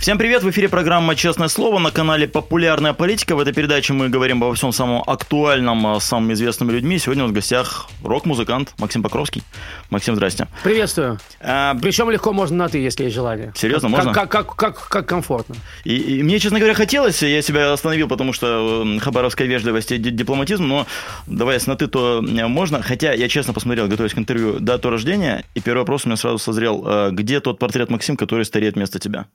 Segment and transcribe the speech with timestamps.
[0.00, 3.36] Всем привет, в эфире программа «Честное слово» на канале «Популярная политика».
[3.36, 6.98] В этой передаче мы говорим обо всем самом актуальном с самыми известными людьми.
[6.98, 9.42] Сегодня у нас в гостях рок-музыкант Максим Покровский.
[9.90, 10.48] Максим, здрасте.
[10.64, 11.18] Приветствую.
[11.42, 13.52] А, Причем легко можно на «ты», если есть желание.
[13.54, 14.14] Серьезно, можно?
[14.14, 15.56] Как, как, как, как комфортно.
[15.84, 20.64] И, и мне, честно говоря, хотелось, я себя остановил, потому что хабаровская вежливость и дипломатизм,
[20.66, 20.86] но
[21.26, 22.80] давай, если на «ты», то можно.
[22.80, 26.38] Хотя я честно посмотрел, готовясь к интервью, дату рождения, и первый вопрос у меня сразу
[26.38, 27.10] созрел.
[27.10, 29.26] Где тот портрет Максим, который стареет вместо тебя?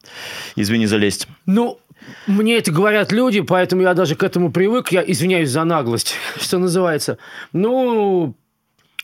[0.55, 1.27] Извини, залезть.
[1.45, 1.79] Ну,
[2.27, 4.91] мне это говорят люди, поэтому я даже к этому привык.
[4.91, 7.17] Я извиняюсь за наглость, что называется.
[7.53, 8.35] Ну,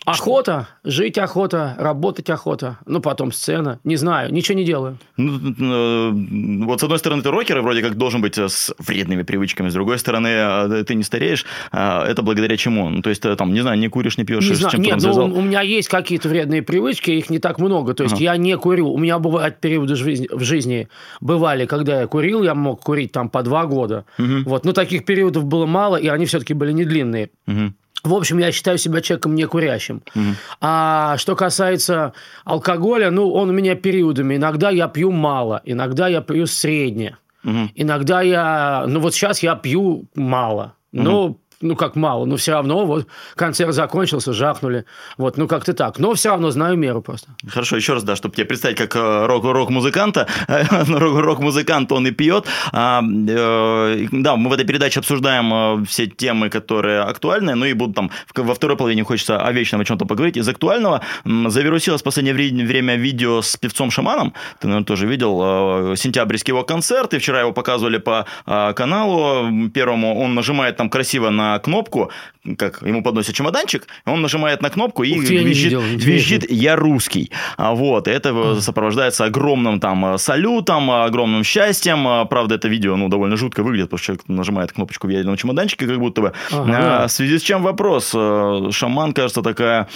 [0.06, 4.98] Охота, жить охота, работать охота, ну потом сцена, не знаю, ничего не делаю.
[5.18, 8.74] Ну, э, вот с одной стороны ты рокер, и вроде как должен быть э, с
[8.80, 12.90] вредными привычками, с другой стороны э, ты не стареешь, а это благодаря чему?
[12.90, 15.26] Ну, то есть там, не знаю, не куришь, не пьешь, не с знаю, Нет, ну,
[15.26, 18.24] у меня есть какие-то вредные привычки, их не так много, то есть ага.
[18.24, 20.88] я не курю, у меня бывают периоды в жизни, в жизни
[21.20, 24.50] бывали, когда я курил, я мог курить там по два года, угу.
[24.50, 27.30] вот, но таких периодов было мало, и они все-таки были не длинные.
[27.46, 27.74] Угу.
[28.04, 30.02] В общем, я считаю себя человеком не курящим.
[30.16, 30.26] Угу.
[30.62, 32.14] А что касается
[32.46, 34.36] алкоголя, ну, он у меня периодами.
[34.36, 37.18] Иногда я пью мало, иногда я пью средне.
[37.44, 37.72] Угу.
[37.76, 38.86] Иногда я...
[38.88, 40.74] Ну, вот сейчас я пью мало.
[40.94, 41.40] Угу.
[41.62, 44.86] Ну, как мало, но все равно вот концерт закончился, жахнули.
[45.18, 46.00] Вот, ну, как-то так.
[46.00, 47.28] Но все равно знаю меру просто.
[47.48, 50.28] Хорошо, еще раз, да, чтобы тебе представить как э, рок- рок-музыканта.
[50.88, 52.46] Рок-музыкант, он и пьет.
[52.72, 57.74] А, э, да, мы в этой передаче обсуждаем э, все темы, которые актуальны, ну и
[57.74, 60.38] будут там во второй половине хочется о вечном о чем-то поговорить.
[60.38, 64.34] Из актуального завирусилось в последнее время видео с певцом-шаманом.
[64.60, 65.96] Ты, наверное, тоже видел.
[65.96, 70.20] Сентябрьский его концерт, и вчера его показывали по каналу первому.
[70.20, 72.12] Он нажимает там красиво на кнопку,
[72.58, 77.32] как ему подносят чемоданчик, он нажимает на кнопку и ты, визжит, я, визжит «Я русский».
[77.58, 82.28] А вот, это сопровождается огромным там салютом, огромным счастьем.
[82.28, 85.88] Правда, это видео, ну, довольно жутко выглядит, потому что человек нажимает кнопочку в ядерном чемоданчике,
[85.88, 86.34] как будто бы.
[86.52, 87.04] Ага.
[87.04, 88.12] А, в связи с чем вопрос?
[88.16, 89.88] Э, Шаман, кажется, такая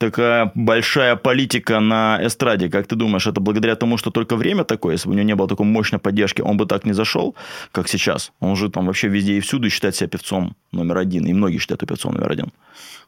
[0.00, 2.68] такая большая политика на эстраде.
[2.68, 5.34] Как ты думаешь, это благодаря тому, что только время такое, если бы у него не
[5.34, 7.34] было такой мощной поддержки, он бы так не зашел,
[7.70, 8.32] как сейчас?
[8.40, 11.82] Он же там вообще везде и всюду считает себя певцом номер один, и многие считают
[11.82, 12.52] его певцом номер один.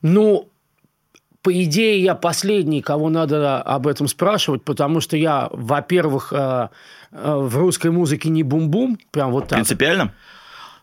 [0.02, 0.48] Ну,
[1.42, 6.68] по идее, я последний, кого надо об этом спрашивать, потому что я, во-первых, э,
[7.10, 9.56] э, в русской музыке не бум-бум, прям вот так.
[9.58, 10.12] Принципиально?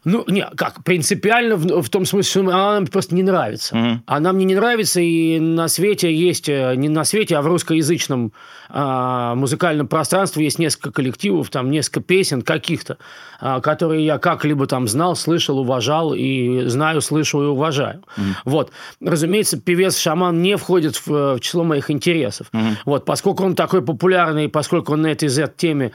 [0.09, 3.78] Ну, не, как, принципиально в, в том смысле, что она нам просто не нравится.
[3.78, 4.02] Угу.
[4.08, 8.34] Она мне не нравится, и на свете есть, э, не на свете, а в русскоязычном
[8.72, 12.97] а, музыкальном пространстве есть несколько коллективов, там несколько песен каких-то,
[13.40, 18.03] а, которые я как-либо там знал, слышал, уважал, и знаю, слышу и уважаю.
[18.16, 18.26] Угу.
[18.46, 18.72] Вот.
[19.02, 22.47] Разумеется, певец-шаман не входит в, в число моих интересов.
[22.53, 22.64] Угу.
[22.86, 23.06] Вот.
[23.06, 25.91] Поскольку он такой популярный, поскольку он на этой Z-теме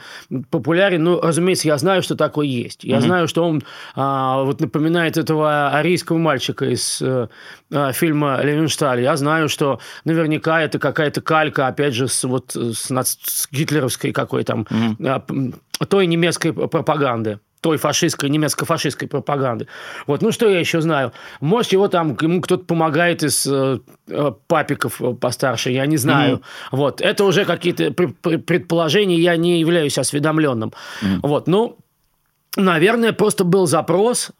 [0.49, 2.83] популярен, ну, разумеется, я знаю, что такое есть.
[2.83, 3.05] Я угу.
[3.05, 3.63] знаю, что он
[3.95, 4.04] а,
[4.43, 7.27] вот напоминает этого арийского мальчика из э,
[7.71, 9.01] э, фильма «Левеншталь».
[9.01, 14.43] Я знаю, что наверняка это какая-то калька, опять же, с, вот, с, с гитлеровской какой
[14.43, 15.55] там, mm-hmm.
[15.87, 19.65] той немецкой пропаганды той фашистской, немецко-фашистской пропаганды.
[20.05, 21.13] Вот, ну что я еще знаю?
[21.41, 23.79] Может, его там, ему кто-то помогает из э,
[24.45, 26.35] папиков постарше, я не знаю.
[26.35, 26.67] Mm-hmm.
[26.77, 30.73] Вот, это уже какие-то предположения, я не являюсь осведомленным.
[31.01, 31.19] Mm-hmm.
[31.23, 31.79] Вот, ну,
[32.55, 34.31] Наверное, просто был запрос.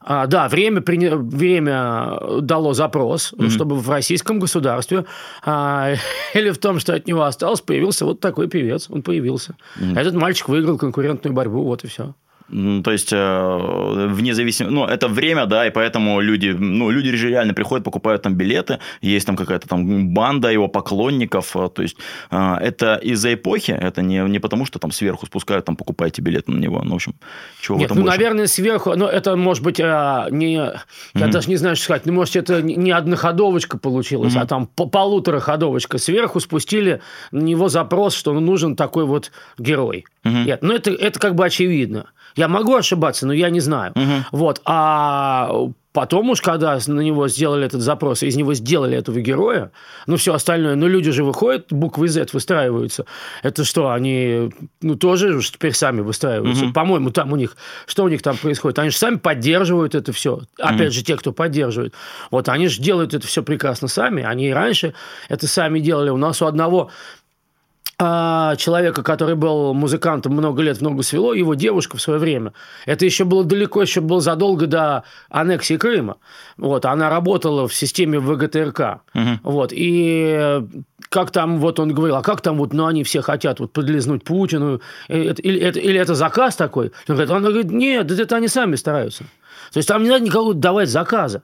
[0.00, 1.08] А, да, время, при...
[1.08, 3.50] время дало запрос, mm-hmm.
[3.50, 5.04] чтобы в российском государстве
[5.44, 5.94] а,
[6.34, 8.88] или в том, что от него осталось, появился вот такой певец.
[8.88, 9.56] Он появился.
[9.78, 9.98] Mm-hmm.
[9.98, 12.14] Этот мальчик выиграл конкурентную борьбу, вот и все.
[12.48, 14.72] То есть, э, вне зависимости...
[14.72, 16.50] Ну, это время, да, и поэтому люди...
[16.50, 21.56] Ну, люди же реально приходят, покупают там билеты, есть там какая-то там банда его поклонников.
[21.56, 21.96] Э, то есть,
[22.30, 26.52] э, это из-за эпохи, это не, не потому, что там сверху спускают, там, покупаете билеты
[26.52, 26.82] на него.
[26.84, 27.14] Ну, в общем,
[27.60, 28.18] чего Нет, в этом ну, больше?
[28.18, 28.94] наверное, сверху...
[28.94, 29.84] Ну, это, может быть, не...
[29.84, 30.82] Я
[31.14, 31.30] mm-hmm.
[31.30, 32.06] даже не знаю, что сказать.
[32.06, 34.42] Ну, может, это не одноходовочка получилась, mm-hmm.
[34.42, 35.98] а там полутораходовочка.
[35.98, 37.00] Сверху спустили
[37.32, 40.04] на него запрос, что нужен такой вот герой.
[40.26, 40.44] Mm-hmm.
[40.44, 42.06] Нет, ну, это, это как бы очевидно.
[42.36, 43.92] Я могу ошибаться, но я не знаю.
[43.96, 44.12] Угу.
[44.32, 44.60] Вот.
[44.66, 45.50] А
[45.92, 49.72] потом уж, когда на него сделали этот запрос, из него сделали этого героя,
[50.06, 53.06] ну, все остальное, ну, люди же выходят, буквы Z выстраиваются.
[53.42, 54.50] Это что, они,
[54.82, 56.66] ну, тоже уж теперь сами выстраиваются.
[56.66, 56.72] Угу.
[56.74, 57.56] По-моему, там у них,
[57.86, 58.78] что у них там происходит?
[58.78, 60.42] Они же сами поддерживают это все.
[60.58, 60.94] Опять угу.
[60.94, 61.94] же, те, кто поддерживает.
[62.30, 64.22] Вот они же делают это все прекрасно сами.
[64.22, 64.92] Они и раньше
[65.30, 66.10] это сами делали.
[66.10, 66.90] У нас у одного
[67.98, 72.52] а, человека, который был музыкантом много лет в ногу свело, его девушка в свое время.
[72.84, 76.18] Это еще было далеко, еще было задолго до аннексии Крыма.
[76.58, 79.00] Вот, она работала в системе ВГТРК.
[79.14, 79.40] Угу.
[79.44, 80.62] Вот, и
[81.08, 84.24] как там, вот он говорил, а как там вот, ну, они все хотят вот подлизнуть
[84.24, 86.92] Путину, или это, или это заказ такой?
[87.08, 89.24] Он говорит, она говорит, нет, это они сами стараются.
[89.72, 91.42] То есть там не надо никого давать заказа.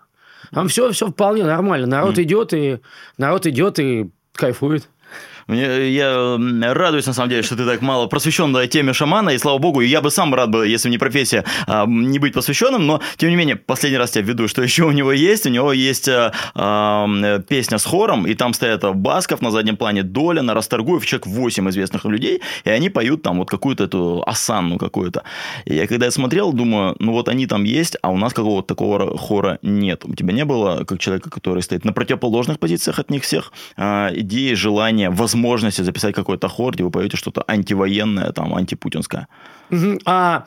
[0.52, 1.86] Там все, все вполне нормально.
[1.86, 2.22] Народ mm.
[2.22, 2.80] идет и
[3.16, 4.88] народ идет и кайфует.
[5.46, 6.38] Мне, я
[6.72, 9.80] радуюсь, на самом деле, что ты так мало просвещен на теме шамана, и слава богу,
[9.80, 13.30] я бы сам рад был, если бы не профессия, а, не быть посвященным, но, тем
[13.30, 15.46] не менее, последний раз тебя введу, что еще у него есть.
[15.46, 20.02] У него есть а, а, песня с хором, и там стоят Басков на заднем плане,
[20.02, 24.78] Доля, на Расторгуев, человек 8 известных людей, и они поют там вот какую-то эту осанну
[24.78, 25.22] какую-то.
[25.64, 28.68] И я когда я смотрел, думаю, ну вот они там есть, а у нас какого-то
[28.68, 30.04] такого хора нет.
[30.04, 34.10] У тебя не было, как человека, который стоит на противоположных позициях от них всех, а,
[34.14, 39.26] идеи, желания, возможности возможности записать какой-то хор, где вы поете что-то антивоенное, там, антипутинское.
[39.70, 40.00] Угу.
[40.04, 40.46] А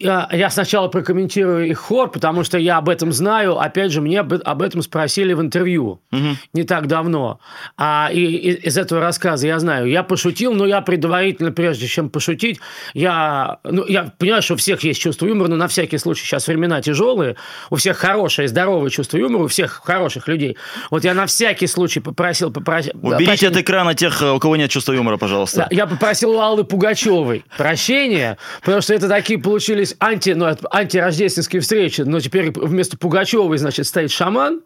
[0.00, 3.58] я сначала прокомментирую их хор, потому что я об этом знаю.
[3.58, 6.36] Опять же, мне об этом спросили в интервью угу.
[6.54, 7.38] не так давно.
[7.76, 9.86] А и, и, из этого рассказа я знаю.
[9.86, 12.60] Я пошутил, но я предварительно, прежде чем пошутить,
[12.94, 16.46] я, ну, я понимаю, что у всех есть чувство юмора, но на всякий случай сейчас
[16.48, 17.36] времена тяжелые,
[17.68, 20.56] у всех хорошее, здоровое чувство юмора, у всех хороших людей.
[20.90, 22.50] Вот я на всякий случай попросил...
[22.50, 23.50] попросил Уберите прощения.
[23.50, 25.66] от экрана тех, у кого нет чувства юмора, пожалуйста.
[25.70, 30.46] Да, я попросил у Аллы Пугачевой прощения, потому что это такие получились есть анти, ну,
[30.70, 34.62] антирождественские встречи, но теперь вместо Пугачевой, значит, стоит шаман,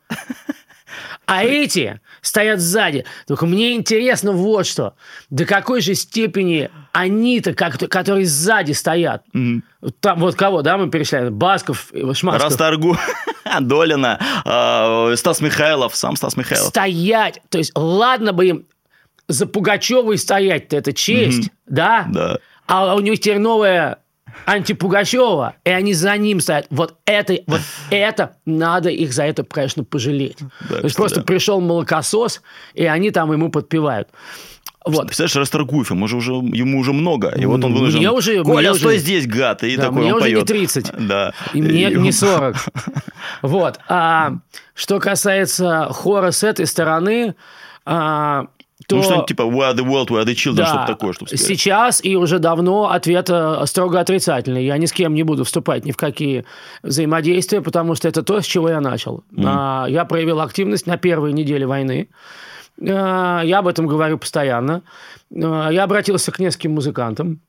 [1.27, 3.05] а эти стоят сзади.
[3.27, 4.95] Только мне интересно вот что.
[5.31, 9.25] До какой же степени они-то, как, которые сзади стоят.
[10.01, 11.35] Там вот кого, да, мы перечисляем?
[11.35, 12.45] Басков, Шмасков.
[12.51, 12.97] Расторгу,
[13.61, 16.69] Долина, э, Стас Михайлов, сам Стас Михайлов.
[16.69, 17.41] Стоять.
[17.49, 18.67] То есть, ладно бы им
[19.27, 21.53] за Пугачевой стоять-то, это честь, mm-hmm.
[21.67, 22.07] да?
[22.09, 22.39] Да.
[22.67, 23.99] А у них теперь новая
[24.47, 26.67] антипугачева, и они за ним стоят.
[26.71, 27.61] Вот это, вот
[27.91, 30.39] это надо их за это, конечно, пожалеть.
[30.69, 31.23] Да, То есть просто да.
[31.23, 32.43] пришел молокосос,
[32.75, 34.09] и они там ему подпевают.
[34.85, 35.07] Вот.
[35.07, 37.29] Представляешь, Расторгуев, ему, же уже, ему уже много.
[37.31, 38.01] И вот он вынужден...
[38.01, 39.03] Мне уже, Коля, мне стой уже...
[39.03, 39.63] здесь, гад!
[39.65, 40.39] И да, такой мне он уже поет.
[40.41, 40.93] не 30.
[41.07, 41.33] Да.
[41.55, 41.97] И мне и...
[41.97, 42.57] не 40.
[43.43, 43.81] Вот.
[43.89, 44.35] А
[44.75, 47.35] что касается хора с этой стороны,
[47.87, 48.49] а,
[48.87, 48.97] то...
[48.97, 51.29] Ну, что-нибудь типа We are the world, we are the children, да, что-то такое, чтобы
[51.29, 51.47] сказать.
[51.47, 54.65] Сейчас и уже давно ответ э, строго отрицательный.
[54.65, 56.45] Я ни с кем не буду вступать ни в какие
[56.83, 59.25] взаимодействия, потому что это то, с чего я начал.
[59.33, 59.91] Mm.
[59.91, 62.09] Я проявил активность на первой неделе войны.
[62.81, 64.83] А, я об этом говорю постоянно.
[65.35, 67.41] А, я обратился к нескольким музыкантам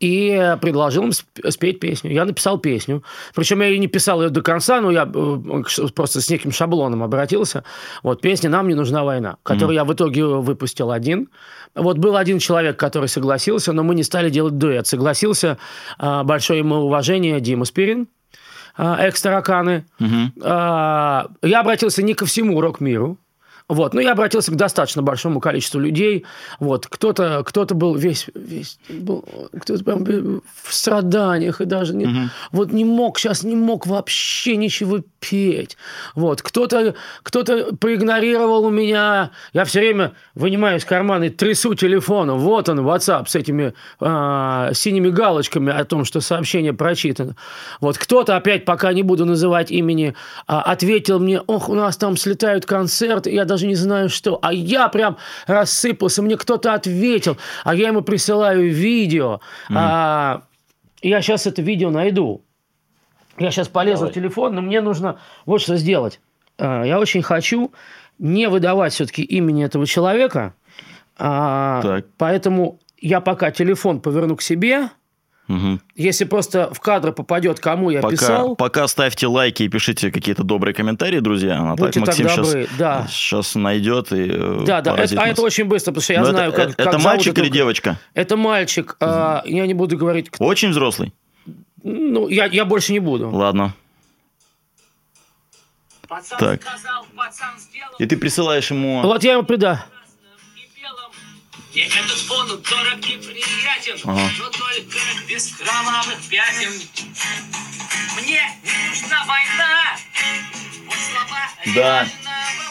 [0.00, 2.12] и предложил им спеть песню.
[2.12, 3.02] Я написал песню.
[3.34, 5.62] Причем я и не писал ее до конца, но я э,
[5.94, 7.64] просто с неким шаблоном обратился.
[8.02, 9.80] Вот песня «Нам не нужна война», которую mm.
[9.80, 11.28] я в итоге выпустил один.
[11.74, 14.86] Вот был один человек, который согласился, но мы не стали делать дуэт.
[14.86, 15.58] Согласился
[15.98, 18.08] а, большое ему уважение Дима Спирин,
[18.76, 19.84] а, экс-тараканы.
[20.00, 21.30] Mm-hmm.
[21.42, 23.18] Я обратился не ко всему рок-миру,
[23.66, 23.94] вот.
[23.94, 26.26] Но я обратился к достаточно большому количеству людей.
[26.60, 26.86] Вот.
[26.86, 29.24] Кто-то кто был весь, весь был,
[29.58, 32.18] кто-то прям в страданиях и даже не, угу.
[32.52, 35.78] вот не мог, сейчас не мог вообще ничего петь.
[36.14, 36.42] Вот.
[36.42, 37.42] Кто-то кто
[37.80, 39.30] проигнорировал у меня.
[39.54, 42.40] Я все время вынимаю из кармана и трясу телефоном.
[42.40, 47.34] Вот он, WhatsApp с этими э, синими галочками о том, что сообщение прочитано.
[47.80, 47.96] Вот.
[47.96, 50.12] Кто-то опять, пока не буду называть имени, э,
[50.46, 53.30] ответил мне, ох, у нас там слетают концерты.
[53.30, 54.38] Я даже не знаю что.
[54.42, 59.40] А я прям рассыпался, мне кто-то ответил, а я ему присылаю видео.
[59.70, 59.74] Mm.
[59.76, 60.42] А,
[61.02, 62.42] я сейчас это видео найду.
[63.38, 64.12] Я сейчас полезу Давай.
[64.12, 66.20] в телефон, но мне нужно вот что сделать.
[66.58, 67.72] А, я очень хочу
[68.18, 70.54] не выдавать все-таки имени этого человека.
[71.16, 72.06] А, так.
[72.18, 74.90] Поэтому я пока телефон поверну к себе–
[75.46, 75.80] Угу.
[75.94, 78.56] Если просто в кадр попадет, кому я пока, писал.
[78.56, 81.58] Пока ставьте лайки и пишите какие-то добрые комментарии, друзья.
[81.60, 83.06] А Будьте так, Максим так добры, сейчас, да.
[83.10, 86.26] сейчас найдет и э, Да, да, это, а это очень быстро, потому что я Но
[86.26, 86.70] знаю, это, как.
[86.80, 87.98] Это как мальчик или девочка?
[88.14, 88.96] Это мальчик.
[89.00, 89.10] Угу.
[89.10, 90.30] А, я не буду говорить.
[90.30, 90.44] Кто...
[90.44, 91.12] Очень взрослый.
[91.82, 93.28] Ну, я, я больше не буду.
[93.28, 93.74] Ладно.
[96.08, 96.62] Пацан так.
[96.62, 97.94] Сказал, пацан сделал.
[97.98, 99.02] И ты присылаешь ему.
[99.02, 99.84] Вот я ему прида.
[101.76, 104.30] Этот фон дорог и приятен, ага.
[104.38, 106.70] но только без кровавых пятен.
[108.16, 109.96] Мне не нужна война,
[110.86, 112.06] вот слова да.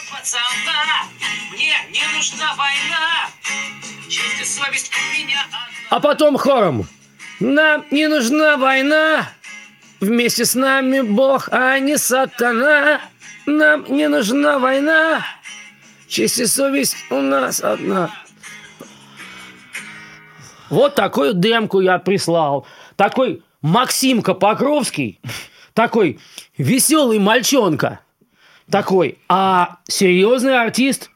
[0.10, 1.04] пацана.
[1.52, 3.30] Мне не нужна война,
[4.10, 5.68] честь и совесть у меня одна.
[5.90, 6.88] А потом хором.
[7.42, 9.30] Нам не нужна война,
[10.00, 13.02] вместе с нами Бог, а не сатана.
[13.46, 15.26] Нам не нужна война,
[16.08, 18.23] честь и совесть у нас одна.
[20.74, 22.66] Вот такую демку я прислал.
[22.96, 25.20] Такой Максимка Покровский,
[25.74, 26.20] такой
[26.58, 28.00] веселый мальчонка,
[28.70, 31.10] такой, а серьезный артист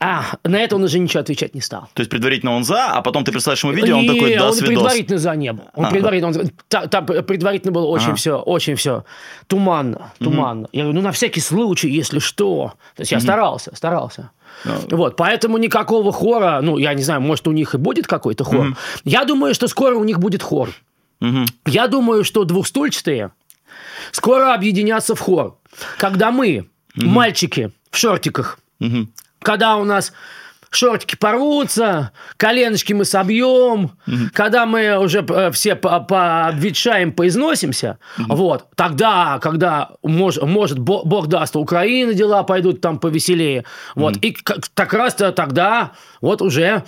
[0.00, 1.88] а, на это он уже ничего отвечать не стал.
[1.94, 4.46] То есть предварительно он за, а потом ты присылаешь ему видео, он Не, такой, да,
[4.46, 4.68] он свидос.
[4.68, 5.64] предварительно за не был.
[5.74, 5.90] Он А.
[5.90, 8.14] предварительно, он- та- там предварительно было очень Ага.
[8.14, 9.04] все, очень все
[9.48, 10.68] туманно, туманно.
[10.70, 12.74] Я говорю, ну на всякий случай, если что.
[12.94, 14.30] То есть я старался, старался.
[14.64, 18.76] Вот, поэтому никакого хора, ну, я не знаю, может, у них и будет какой-то хор.
[19.04, 20.70] Я думаю, что скоро у них будет хор.
[21.20, 21.46] Мгм.
[21.66, 23.30] Я думаю, что двухстульчатые
[24.12, 25.56] скоро объединятся в хор.
[25.98, 29.12] Когда мы, мальчики в шортиках, Мгм.
[29.40, 30.12] когда у нас
[30.70, 33.92] шортики порвутся, коленочки мы собьем,
[34.34, 41.26] когда мы уже э, все по- пообветшаем, поизносимся, вот, тогда, когда, мож- может, Бо- Бог
[41.28, 46.42] даст, у Украины дела пойдут там повеселее, вот, и к- так раз -то тогда вот
[46.42, 46.82] уже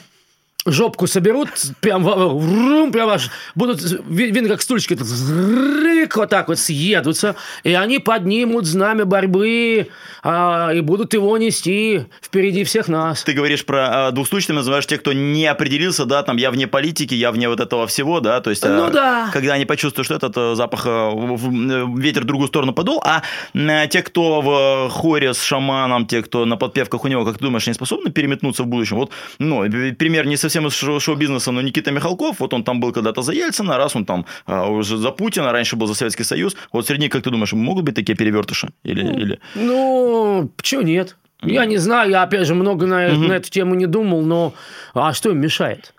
[0.67, 1.49] жопку соберут,
[1.81, 7.73] прям, врум, прям аж будут, ви- видно, как стульчики рык, вот так вот съедутся, и
[7.73, 9.89] они поднимут знамя борьбы
[10.23, 13.23] а, и будут его нести впереди всех нас.
[13.23, 17.15] Ты говоришь про а, двухстульчатыми, называешь тех, кто не определился, да, там, я вне политики,
[17.15, 18.63] я вне вот этого всего, да, то есть...
[18.65, 19.31] Ну а, да.
[19.33, 23.23] Когда они почувствуют, что этот запах, э, в- ветер в другую сторону подул, а
[23.55, 27.45] э, те, кто в хоре с шаманом, те, кто на подпевках у него, как ты
[27.45, 28.97] думаешь, они способны переметнуться в будущем?
[28.97, 29.63] Вот, ну,
[29.95, 33.33] пример не совсем из шоу- шоу-бизнеса, но Никита Михалков, вот он там был когда-то за
[33.33, 37.03] Ельцина, раз он там а, уже за Путина, раньше был за Советский Союз, вот среди
[37.03, 38.69] них, как ты думаешь, могут быть такие перевертыши?
[38.85, 39.39] Или, или...
[39.55, 41.17] Ну, почему нет?
[41.43, 44.53] Я не знаю, я опять же много на, на эту тему не думал, но
[44.95, 45.95] а что им мешает?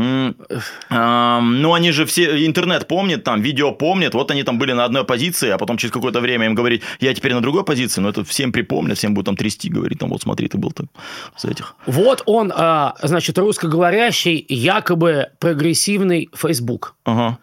[0.00, 5.04] Ну, они же все, интернет помнит, там, видео помнит, вот они там были на одной
[5.04, 8.24] позиции, а потом через какое-то время им говорить, я теперь на другой позиции, но это
[8.24, 10.88] всем припомнят, всем будут там трясти, говорить, там, вот смотри, ты был там
[11.36, 11.74] с этих.
[11.86, 16.94] Вот он, а, значит, русскоговорящий, якобы прогрессивный Facebook.
[17.04, 17.38] Ага.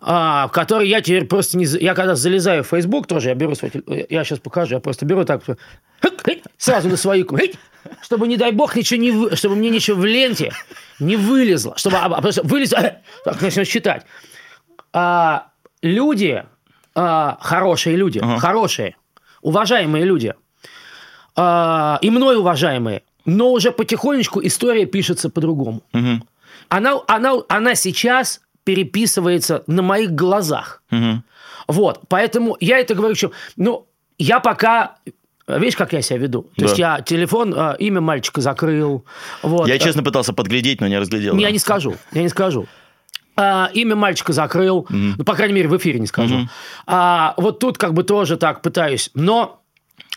[0.00, 1.64] А, который я теперь просто не...
[1.64, 3.70] Я когда залезаю в Facebook тоже, я беру свой...
[4.08, 5.42] Я сейчас покажу, я просто беру так,
[6.56, 7.26] сразу на свою...
[8.02, 9.34] Чтобы, не дай бог, ничего не...
[9.34, 10.52] Чтобы мне ничего в ленте
[11.00, 11.76] не вылезло.
[11.76, 12.96] Чтобы а, а, просто вылезло...
[13.24, 14.04] Так, начну считать.
[14.92, 15.48] А,
[15.82, 16.44] люди,
[16.94, 18.38] а, хорошие люди, Ага.
[18.38, 18.96] хорошие,
[19.42, 20.34] уважаемые люди,
[21.36, 25.82] а, и мной уважаемые, но уже потихонечку история пишется по-другому.
[25.92, 26.24] Мгм.
[26.68, 30.82] Она, она, она сейчас переписывается на моих глазах.
[30.90, 31.24] Мгм.
[31.68, 33.86] Вот, поэтому я это говорю, что, ну,
[34.18, 34.96] я пока,
[35.46, 36.42] видишь, как я себя веду?
[36.42, 36.64] То Да.
[36.66, 39.06] есть я телефон, а, имя мальчика закрыл.
[39.42, 39.68] Вот.
[39.68, 41.34] Я, честно, пытался подглядеть, но не разглядел.
[41.38, 41.50] Я да.
[41.50, 42.66] не скажу, я не скажу.
[43.36, 46.46] А, имя мальчика закрыл, ну, по крайней мере, в эфире не скажу.
[46.86, 49.10] А, вот тут как бы тоже так пытаюсь.
[49.14, 49.62] Но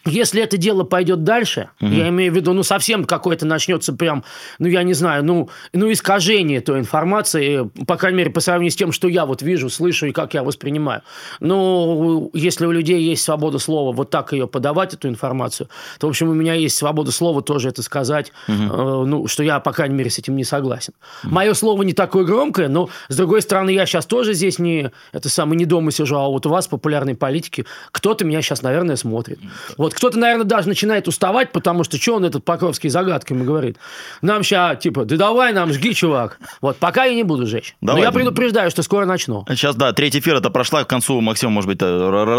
[0.06, 4.24] если это дело пойдет дальше, я имею в виду, ну, совсем какое-то начнется прям,
[4.60, 8.76] ну, я не знаю, ну, ну, искажение той информации, по крайней мере, по сравнению с
[8.76, 11.02] тем, что я вот вижу, слышу и как я воспринимаю.
[11.40, 16.10] Ну, если у людей есть свобода слова вот так ее подавать, эту информацию, то, в
[16.10, 19.96] общем, у меня есть свобода слова тоже это сказать, э, ну, что я, по крайней
[19.96, 20.94] мере, с этим не согласен.
[21.24, 25.30] Мое слово не такое громкое, но, с другой стороны, я сейчас тоже здесь не, это
[25.30, 29.40] самое, не дома сижу, а вот у вас, популярной политики, кто-то меня сейчас, наверное, смотрит.
[29.78, 33.78] Вот кто-то, наверное, даже начинает уставать, потому что что он этот Покровский загадками говорит?
[34.22, 36.40] Нам сейчас, типа, да давай нам, жги, чувак.
[36.62, 37.76] Вот, пока я не буду жечь.
[37.82, 38.02] Давай.
[38.02, 39.46] Но я предупреждаю, что скоро начну.
[39.50, 41.86] Сейчас, да, третий эфир это прошла, к концу Максим, может быть, э,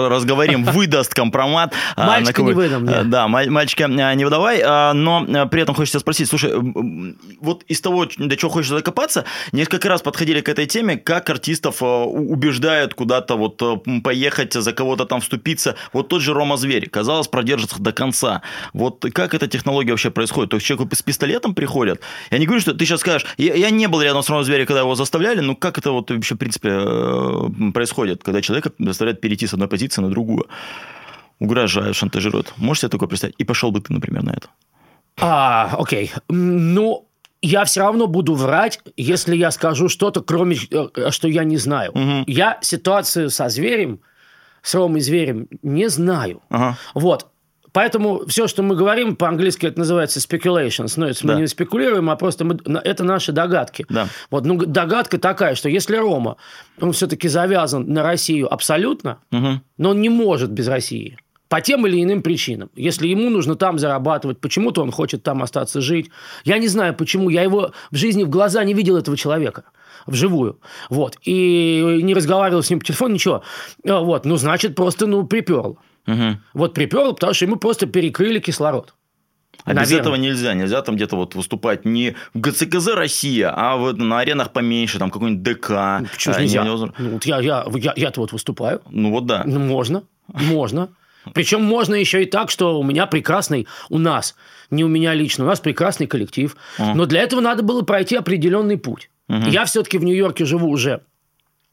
[0.09, 1.73] разговорим, выдаст компромат.
[1.97, 3.05] а, Мальчика не выдам, Э.
[3.05, 6.53] Да, маль- мальчика э, не выдавай, а, но при этом хочется спросить, слушай,
[7.41, 11.83] вот из того, до чего хочешь закопаться, несколько раз подходили к этой теме, как артистов
[11.83, 13.63] убеждают куда-то вот
[14.03, 15.77] поехать, за кого-то там вступиться.
[15.93, 18.43] Вот тот же Рома Зверь, казалось, продержится до конца.
[18.73, 20.51] Вот как эта технология вообще происходит?
[20.51, 22.01] То есть человеку с пистолетом приходят?
[22.31, 24.67] Я не говорю, что ты сейчас скажешь, я, я не был рядом с Ромом Зверем,
[24.67, 29.21] когда его заставляли, но как это вот вообще, в принципе, э, происходит, когда человека заставляют
[29.21, 30.47] перейти с одной позиции на другую?
[31.41, 32.53] Угрожают, шантажируют.
[32.57, 33.35] Можешь себе такое представить?
[33.39, 34.49] И пошел бы ты, например, на это.
[35.21, 36.13] А, окей.
[36.29, 37.09] Ну,
[37.41, 41.91] я все равно буду врать, если я скажу что-то, кроме, э, что я не знаю.
[41.95, 42.25] Мгм.
[42.29, 43.99] Я ситуацию со зверем,
[44.63, 46.41] с Ромой Зверем, не знаю.
[46.49, 46.79] Ага.
[46.95, 47.32] Вот.
[47.73, 50.95] Поэтому все, что мы говорим, по-английски это называется speculations.
[50.97, 51.41] Ну, это мы Да.
[51.41, 53.87] не спекулируем, а просто мы, это наши догадки.
[53.89, 54.09] Да.
[54.31, 56.37] Вот, ну, догадка такая, что если Рома,
[56.81, 59.63] он все-таки завязан на Россию абсолютно, Мгм.
[59.79, 61.17] но он не может без России.
[61.49, 62.71] По тем или иным причинам.
[62.75, 66.11] Если ему нужно там зарабатывать, почему-то он хочет там остаться жить.
[66.45, 67.29] Я не знаю, почему.
[67.29, 69.65] Я его в жизни в глаза не видел этого человека.
[70.07, 70.59] Вживую.
[70.89, 71.19] Вот.
[71.25, 73.43] И не разговаривал с ним по телефону, ничего.
[73.87, 74.25] А, Вот.
[74.25, 75.77] Ну, значит, просто, ну, приперло.
[76.07, 76.43] Мгм.
[76.55, 78.95] Вот приперло, потому что ему просто перекрыли кислород.
[79.65, 80.55] А без этого нельзя.
[80.55, 85.11] Нельзя там где-то вот выступать не в ГЦКЗ Россия, а вот на аренах поменьше, там
[85.11, 85.71] какой-нибудь ДК.
[86.01, 86.65] Ну, почему же нельзя?
[86.65, 88.83] Ну, вот я, я, я, я-то вот выступаю.
[88.91, 89.43] Ну вот да.
[89.47, 90.89] Ну, можно, можно.
[91.35, 94.35] Причем можно еще и так, что у меня прекрасный, у нас,
[94.71, 96.57] не у меня лично, у нас прекрасный коллектив.
[96.79, 96.95] Uh-huh.
[96.95, 99.09] Но для этого надо было пройти определенный путь.
[99.31, 99.49] Uh-huh.
[99.49, 101.03] Я все-таки в Нью-Йорке живу уже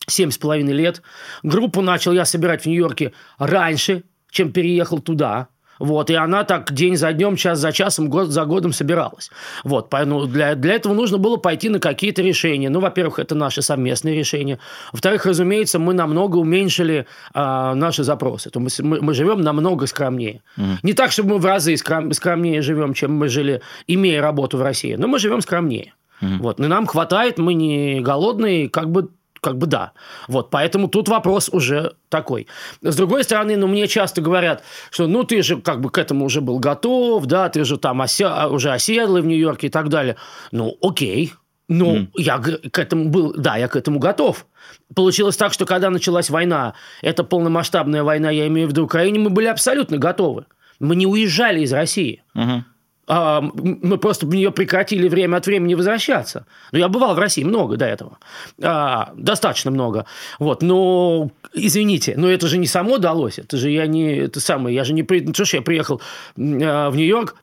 [0.06, 1.02] семь с половиной лет.
[1.42, 5.48] Группу начал я собирать в Нью-Йорке раньше, чем переехал туда.
[5.80, 9.32] Вот, и она так день за днем, час за часом, год за годом собиралась.
[9.64, 12.70] Вот, поэтому для, для этого нужно было пойти на какие-то решения.
[12.70, 14.60] Ну, во-первых, это наши совместные решения.
[14.92, 18.50] Во-вторых, разумеется, мы намного уменьшили а, наши запросы.
[18.50, 20.42] То мы, мы, мы живем намного скромнее.
[20.58, 20.80] Mm.
[20.84, 24.62] Не так, чтобы мы в разы скром, скромнее живем, чем мы жили, имея работу в
[24.62, 25.94] России, но мы живем скромнее.
[26.22, 26.40] Mm.
[26.40, 29.10] Вот, и нам хватает, мы не голодные, как бы
[29.42, 29.92] как бы да.
[30.28, 32.48] Вот, поэтому тут вопрос уже такой.
[32.82, 36.26] С другой стороны, ну, мне часто говорят, что, ну, ты же как бы к этому
[36.26, 38.48] уже был готов, да, ты же там ося...
[38.48, 40.16] уже оседлый в Нью-Йорке и так далее.
[40.52, 41.34] Ну, окей.
[41.68, 42.08] Ну, mm.
[42.16, 44.48] я к этому был, да, я к этому готов.
[44.96, 49.30] Получилось так, что когда началась война, это полномасштабная война, я имею в виду Украине, мы
[49.30, 50.46] были абсолютно готовы.
[50.80, 52.24] Мы не уезжали из России.
[52.36, 52.64] Uh-huh.
[53.10, 56.46] А, мы просто в нее прекратили время от времени возвращаться.
[56.72, 58.20] Но я бывал в России много до этого.
[58.62, 60.06] А, достаточно много.
[60.38, 60.62] Вот.
[60.62, 63.40] Но, извините, но это же не само далось.
[63.40, 64.16] Это же я не...
[64.16, 65.04] Это самое, я же не...
[65.10, 66.02] Ну, что ж, я приехал
[66.38, 67.36] а, в Нью-Йорк,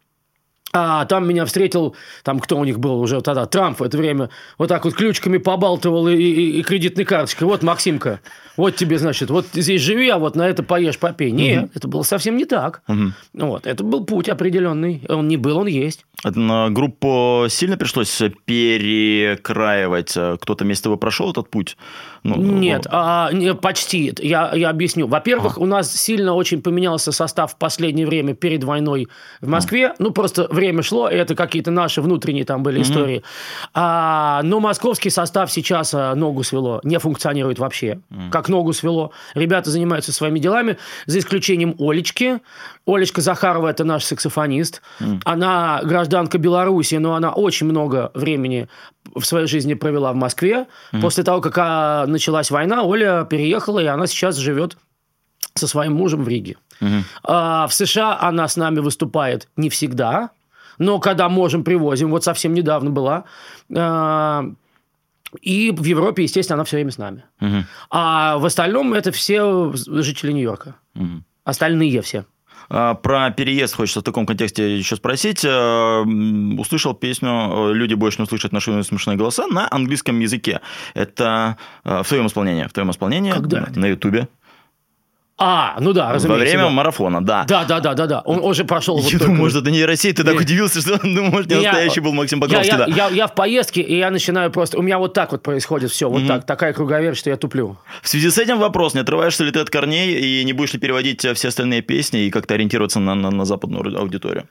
[0.77, 4.31] а там меня встретил, там кто у них был уже тогда, Трамп в это время,
[4.59, 7.49] вот так вот ключками побалтывал и, и, и кредитной карточкой.
[7.49, 8.21] Вот, Максимка,
[8.57, 11.31] вот тебе, значит, вот здесь живи, а вот на это поешь, попей.
[11.31, 11.71] Нет, угу.
[11.75, 12.83] это было совсем не так.
[12.89, 13.13] Угу.
[13.35, 15.03] Вот, это был путь определенный.
[15.09, 16.05] Он не был, он есть.
[16.25, 20.11] На группу сильно пришлось перекраивать?
[20.13, 21.77] Кто-то вместе с тобой прошел этот путь?
[22.27, 24.13] Ну, Нет, а, не, почти.
[24.19, 25.07] Я, я объясню.
[25.07, 25.61] Во-первых, а.
[25.61, 29.09] у нас сильно очень поменялся состав в последнее время перед войной
[29.41, 29.89] в Москве.
[29.89, 29.95] А.
[29.99, 33.23] Ну, просто время шло, и это какие-то наши внутренние там были истории.
[33.75, 38.01] А, но московский состав сейчас а, ногу свело, не функционирует вообще.
[38.11, 38.31] Угу.
[38.31, 39.13] Как ногу свело.
[39.35, 42.41] Ребята занимаются своими делами, за исключением Олечки.
[42.87, 44.81] Олечка Захарова– это наш саксофонист.
[45.01, 45.21] Mm.
[45.25, 48.69] Она гражданка Беларуси, но она очень много времени
[49.15, 50.67] в своей жизни провела в Москве.
[50.93, 51.01] Mm.
[51.01, 51.59] После того, как
[52.17, 54.77] началась война, Оля переехала, и она сейчас живет
[55.55, 56.57] со своим мужем в Риге.
[57.23, 60.31] А, в США она с нами выступает не всегда,
[60.79, 62.11] но когда можем, привозим.
[62.11, 63.25] Вот совсем недавно была.
[63.75, 64.45] А,
[65.41, 67.25] и в Европе, естественно, она все время с нами.
[67.41, 67.65] Угу.
[67.91, 70.77] А в остальном это все жители Нью-Йорка.
[70.95, 71.23] Угу.
[71.45, 72.25] Остальные все.
[72.69, 75.45] А, про переезд хочется в таком контексте еще спросить.
[75.45, 76.03] Э,
[76.59, 80.61] услышал песню «Люди больше не услышат наши смешные голоса» на английском языке.
[80.95, 82.65] Это э, в твоем исполнении?
[82.65, 83.33] В твоем исполнении?
[83.33, 83.69] Когда?
[83.75, 84.29] На Ютубе.
[85.39, 86.29] А, ну да, разумеется.
[86.29, 86.71] Во время да.
[86.71, 87.45] марафона, да.
[87.45, 88.21] Да, да, да, да, да.
[88.21, 88.99] Он уже прошел.
[88.99, 92.15] Я думаю, может, это не Россия, ты так удивился, что ну, может, не настоящий был
[92.15, 92.87] Максим Покровский, я, да.
[92.87, 94.79] Я, я в поездке, и я начинаю просто...
[94.79, 97.77] У меня вот так вот происходит все, вот так, такая круговерть, что я туплю.
[98.01, 100.81] В связи с этим вопрос, не отрываешься ли ты от корней, и не будешь ли
[100.81, 104.49] переводить все остальные песни и как-то ориентироваться на, на, на западную аудиторию?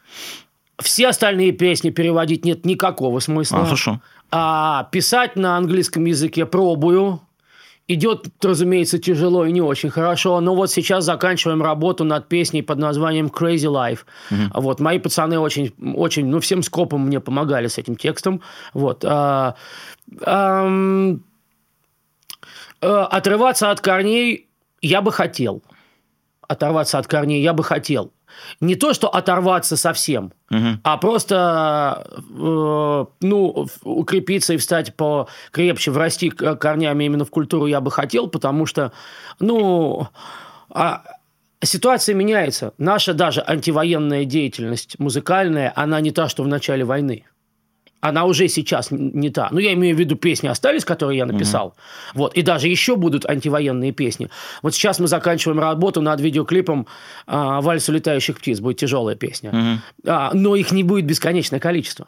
[0.79, 3.61] Все остальные песни переводить нет никакого смысла.
[3.61, 4.01] А, хорошо.
[4.31, 7.21] А писать на английском языке пробую,
[7.87, 12.79] Идет, разумеется, тяжело и не очень хорошо, но вот сейчас заканчиваем работу над песней под
[12.79, 13.99] названием Crazy Life.
[14.31, 14.61] Угу.
[14.61, 18.41] Вот, мои пацаны очень, очень, ну, всем скопом мне помогали с этим текстом.
[18.73, 19.05] Вот.
[19.05, 19.53] А,
[20.23, 20.67] а,
[22.81, 24.47] а, отрываться от корней
[24.81, 25.61] я бы хотел.
[26.47, 28.11] Оторваться от корней я бы хотел
[28.59, 30.79] не то, что оторваться совсем, угу.
[30.83, 37.91] а просто э, ну, укрепиться и встать покрепче, врасти корнями именно в культуру я бы
[37.91, 38.91] хотел, потому что,
[39.39, 40.07] ну,
[40.69, 41.03] а,
[41.63, 42.73] ситуация меняется.
[42.77, 47.25] Наша даже антивоенная деятельность музыкальная, она не та, что в начале войны
[48.01, 49.49] она уже сейчас не та.
[49.51, 51.69] Ну, я имею в виду песни остались, которые я написал.
[51.69, 52.11] Mm-hmm.
[52.15, 52.33] Вот.
[52.35, 54.29] И даже еще будут антивоенные песни.
[54.61, 56.87] Вот сейчас мы заканчиваем работу над видеоклипом
[57.25, 58.59] а, «Вальс улетающих птиц».
[58.59, 59.49] Будет тяжелая песня.
[59.49, 59.77] Mm-hmm.
[60.07, 62.07] А, но их не будет бесконечное количество.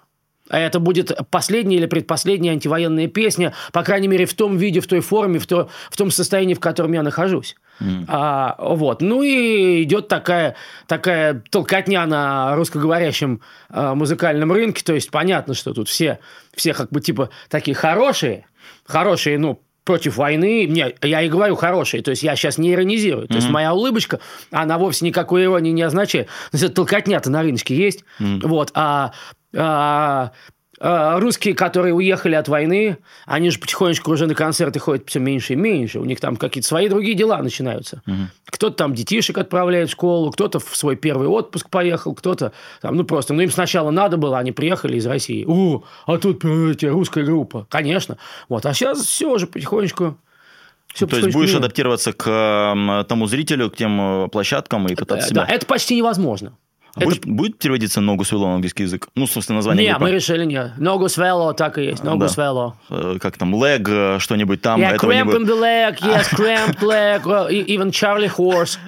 [0.50, 4.88] А это будет последняя или предпоследняя антивоенная песня, по крайней мере, в том виде, в
[4.88, 7.56] той форме, в, то, в том состоянии, в котором я нахожусь.
[7.80, 8.06] Mm.
[8.08, 9.02] А, вот.
[9.02, 10.56] Ну и идет такая,
[10.88, 14.84] такая толкотня на русскоговорящем а, музыкальном рынке.
[14.84, 16.20] То есть понятно, что тут все,
[16.56, 18.46] все как бы типа такие хорошие,
[18.86, 20.66] хорошие, ну, против войны.
[20.66, 23.24] Не, я и говорю хорошие, то есть я сейчас не иронизирую.
[23.24, 23.30] Mm-hmm.
[23.30, 24.20] То есть моя улыбочка,
[24.52, 26.28] она вовсе никакой иронии не означает.
[26.52, 28.04] То есть толкотня-то на рынке есть.
[28.20, 28.48] Mm-hmm.
[28.48, 28.72] Вот.
[28.74, 29.14] А
[29.56, 30.32] А,
[30.80, 35.56] русские, которые уехали от войны, они же потихонечку уже на концерты ходят все меньше и
[35.56, 36.00] меньше.
[36.00, 38.02] У них там какие-то свои другие дела начинаются.
[38.06, 38.16] Угу.
[38.52, 43.04] Кто-то там детишек отправляет в школу, кто-то в свой первый отпуск поехал, кто-то там, ну
[43.04, 45.46] просто, ну им сначала надо было, они приехали из России.
[45.48, 47.66] О, а тут эти, русская группа.
[47.70, 48.18] Конечно.
[48.50, 50.18] Вот, а сейчас все уже потихонечку
[50.94, 55.30] все То есть будешь адаптироваться к тому зрителю, к тем э, площадкам и пытаться да,
[55.30, 55.46] себя...
[55.46, 56.58] Да, это почти невозможно.
[56.98, 57.10] А это...
[57.10, 59.08] будет, будет переводиться ногу свело на английский язык?
[59.14, 60.78] Ну, собственно, название Нет, мы решили нет.
[60.78, 62.04] Ногу свело, так и есть.
[62.04, 62.28] Ногу да.
[62.28, 62.76] свело.
[62.90, 64.82] Э, как там, leg, э, что-нибудь там.
[64.82, 67.22] Yeah, cramp in the leg, yes, cramped leg,
[67.68, 68.80] even Charlie Horse.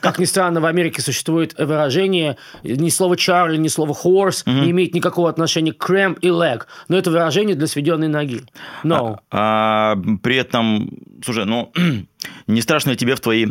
[0.00, 4.60] Как ни странно, в Америке существует выражение, ни слово Charlie, ни слово Horse mm-hmm.
[4.60, 6.62] не имеет никакого отношения к cramp и leg.
[6.88, 8.42] Но это выражение для сведенной ноги.
[8.84, 9.18] No.
[9.30, 10.90] А, а, при этом,
[11.24, 11.72] слушай, ну,
[12.46, 13.46] не страшно ли тебе в твои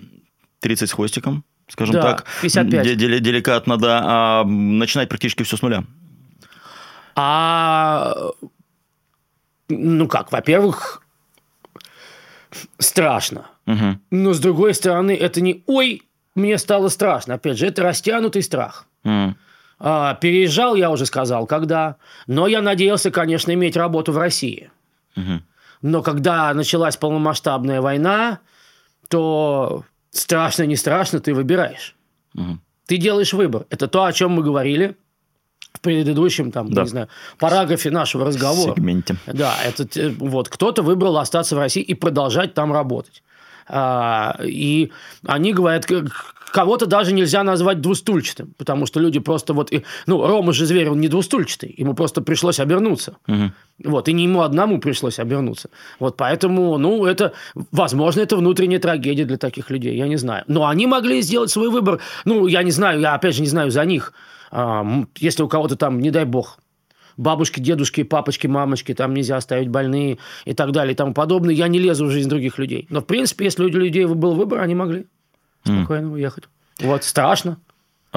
[0.61, 1.43] 30 с хвостиком?
[1.67, 2.97] Скажем да, так, 55.
[2.97, 5.83] деликатно, да, а начинать практически все с нуля?
[7.15, 8.13] А,
[9.69, 11.01] ну как, во-первых,
[12.77, 13.47] страшно.
[13.67, 13.99] Угу.
[14.11, 16.03] Но с другой стороны, это не «ой,
[16.35, 17.35] мне стало страшно».
[17.35, 18.85] Опять же, это растянутый страх.
[19.03, 19.35] Угу.
[19.79, 21.95] А, переезжал, я уже сказал, когда.
[22.27, 24.69] Но я надеялся, конечно, иметь работу в России.
[25.15, 25.41] Угу.
[25.81, 28.39] Но когда началась полномасштабная война,
[29.07, 29.85] то
[30.17, 31.95] страшно, не страшно, ты выбираешь.
[32.35, 32.59] Угу.
[32.87, 33.65] Ты делаешь выбор.
[33.69, 34.95] Это то, о чем мы говорили
[35.73, 36.83] в предыдущем, там, да.
[36.83, 38.75] не знаю, параграфе нашего разговора.
[38.75, 39.17] Сегменте.
[39.25, 39.87] Да, это
[40.19, 43.23] вот кто-то выбрал остаться в России и продолжать там работать.
[43.67, 44.91] А, и
[45.25, 45.85] они говорят,
[46.55, 49.73] кого-то даже нельзя назвать двустульчатым, потому что люди просто вот...
[50.05, 53.17] Ну, Рома же зверь, он не двустульчатый, ему просто пришлось обернуться.
[53.27, 53.51] Угу.
[53.89, 55.69] Вот, и не ему одному пришлось обернуться.
[55.99, 57.33] Вот поэтому, ну, это,
[57.71, 60.45] возможно, это внутренняя трагедия для таких людей, я не знаю.
[60.47, 61.99] Но они могли сделать свой выбор.
[62.23, 64.13] Ну, я не знаю, я опять же не знаю за них.
[64.51, 64.85] А,
[65.17, 66.57] если у кого-то там, не дай бог,
[67.17, 71.53] бабушки, дедушки, папочки, мамочки, там нельзя оставить больные и так далее и тому подобное.
[71.53, 72.87] Я не лезу в жизнь других людей.
[72.89, 75.05] Но, в принципе, если у людей был выбор, они могли
[75.63, 76.13] спокойно mm.
[76.13, 76.45] уехать.
[76.79, 77.57] Вот, страшно.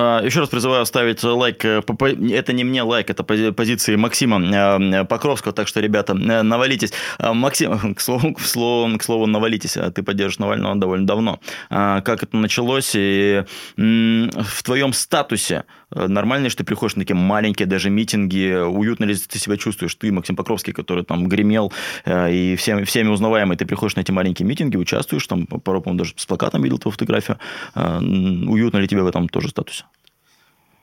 [0.00, 1.64] А, Еще раз призываю ставить лайк.
[1.64, 1.82] Э,
[2.30, 6.92] это не мне лайк, это позиции Максима э, Покровского, так что, ребята, э, навалитесь.
[7.18, 11.40] А, Максим, к слову, к слову, к слову навалитесь, а ты поддержишь Навального довольно давно.
[11.68, 12.92] Как это началось?
[12.94, 13.42] И
[13.76, 18.54] в твоем статусе нормально, что ты приходишь на такие маленькие даже митинги?
[18.54, 19.94] Уютно ли ты себя чувствуешь?
[19.94, 21.72] Ты, Максим Покровский, который там гремел
[22.06, 26.14] и всеми, всеми узнаваемый, ты приходишь на эти маленькие митинги, участвуешь, там, порой, по даже
[26.16, 27.38] с плакатом видел твою фотографию.
[27.74, 29.84] Уютно ли тебе в этом тоже статусе?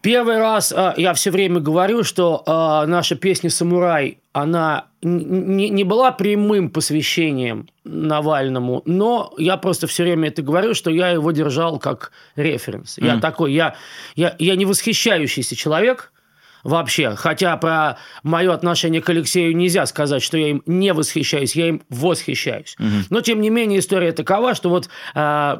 [0.05, 5.83] Первый раз э, я все время говорю, что э, наша песня «Самурай», она не, не
[5.83, 11.79] была прямым посвящением Навальному, но я просто все время это говорю, что я его держал
[11.79, 12.99] как референс.
[12.99, 13.05] Mm.
[13.05, 13.77] Я такой, я,
[14.15, 16.11] я, я не восхищающийся человек–
[16.65, 17.15] вообще.
[17.15, 21.83] Хотя про мое отношение к Алексею нельзя сказать, что я им не восхищаюсь, я им
[21.89, 22.75] восхищаюсь.
[22.79, 23.05] Угу.
[23.11, 25.59] Но, тем не менее, история такова, что вот э,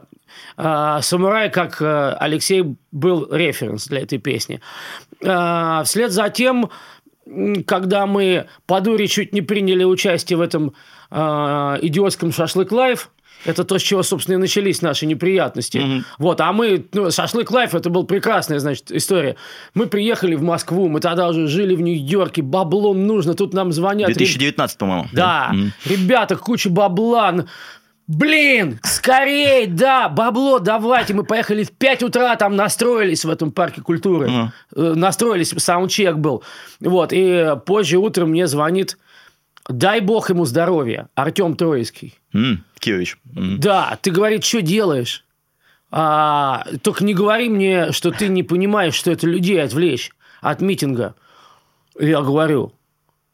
[0.58, 4.62] «Самурай», как э, Алексей, был референс для этой песни.
[5.21, 6.69] Э, вслед за тем,
[7.65, 10.74] когда мы по дуре чуть не приняли участие в этом
[11.12, 11.17] э,
[11.82, 13.10] идиотском шашлык live,
[13.43, 15.78] это то, с чего, собственно, и начались наши неприятности.
[15.78, 16.04] Угу.
[16.19, 19.36] Вот, а мы, ну, шашлык live, это была прекрасная, значит, история.
[19.74, 24.08] Мы приехали в Москву, мы тогда уже жили в Нью-Йорке, бабло нужно, тут нам звонят.
[24.08, 25.08] 2019, по-моему.
[25.12, 25.71] Да, угу.
[25.86, 27.45] ребята, куча бабла,
[28.08, 31.13] Блин, скорей, да, бабло, давайте.
[31.13, 34.30] Мы поехали в 5 утра, там настроились в этом парке культуры.
[34.76, 34.94] Mm.
[34.94, 36.44] Настроились, саундчек был.
[36.80, 38.98] Вот, и позже утром мне звонит
[39.68, 41.10] Дай бог ему здоровья.
[41.15, 42.20] Артем Троицкий.
[42.34, 43.18] Mm, Киевич.
[43.34, 43.58] Mm.
[43.58, 45.26] Да, ты, говорит, что делаешь?
[45.89, 51.15] А, только не говори мне, что ты не понимаешь, что это людей отвлечь от митинга.
[52.00, 52.74] Я говорю,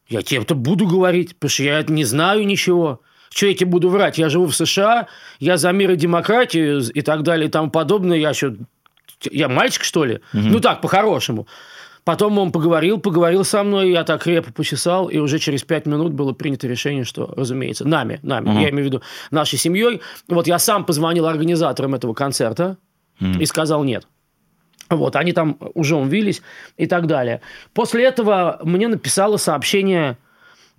[0.07, 3.01] я тебе-то буду говорить, потому что я не знаю ничего.
[3.33, 4.17] Что я тебе буду врать?
[4.17, 5.07] Я живу в США,
[5.39, 8.17] я за мир и демократию и так далее и тому подобное.
[8.17, 8.55] Я что,
[9.31, 10.15] я мальчик, что ли?
[10.33, 10.43] Угу.
[10.43, 11.47] Ну так, по-хорошему.
[12.03, 16.13] Потом он поговорил, поговорил со мной, я так крепко почесал, и уже через пять минут
[16.13, 18.63] было принято решение, что, разумеется, нами, нами, uh-huh.
[18.63, 20.01] я имею в виду нашей семьей.
[20.27, 22.77] Вот я сам позвонил организаторам этого концерта
[23.19, 23.39] uh-huh.
[23.39, 24.07] и сказал нет.
[24.89, 26.41] Вот, они там уже умвились
[26.75, 27.41] и так далее.
[27.73, 30.17] После этого мне написала сообщение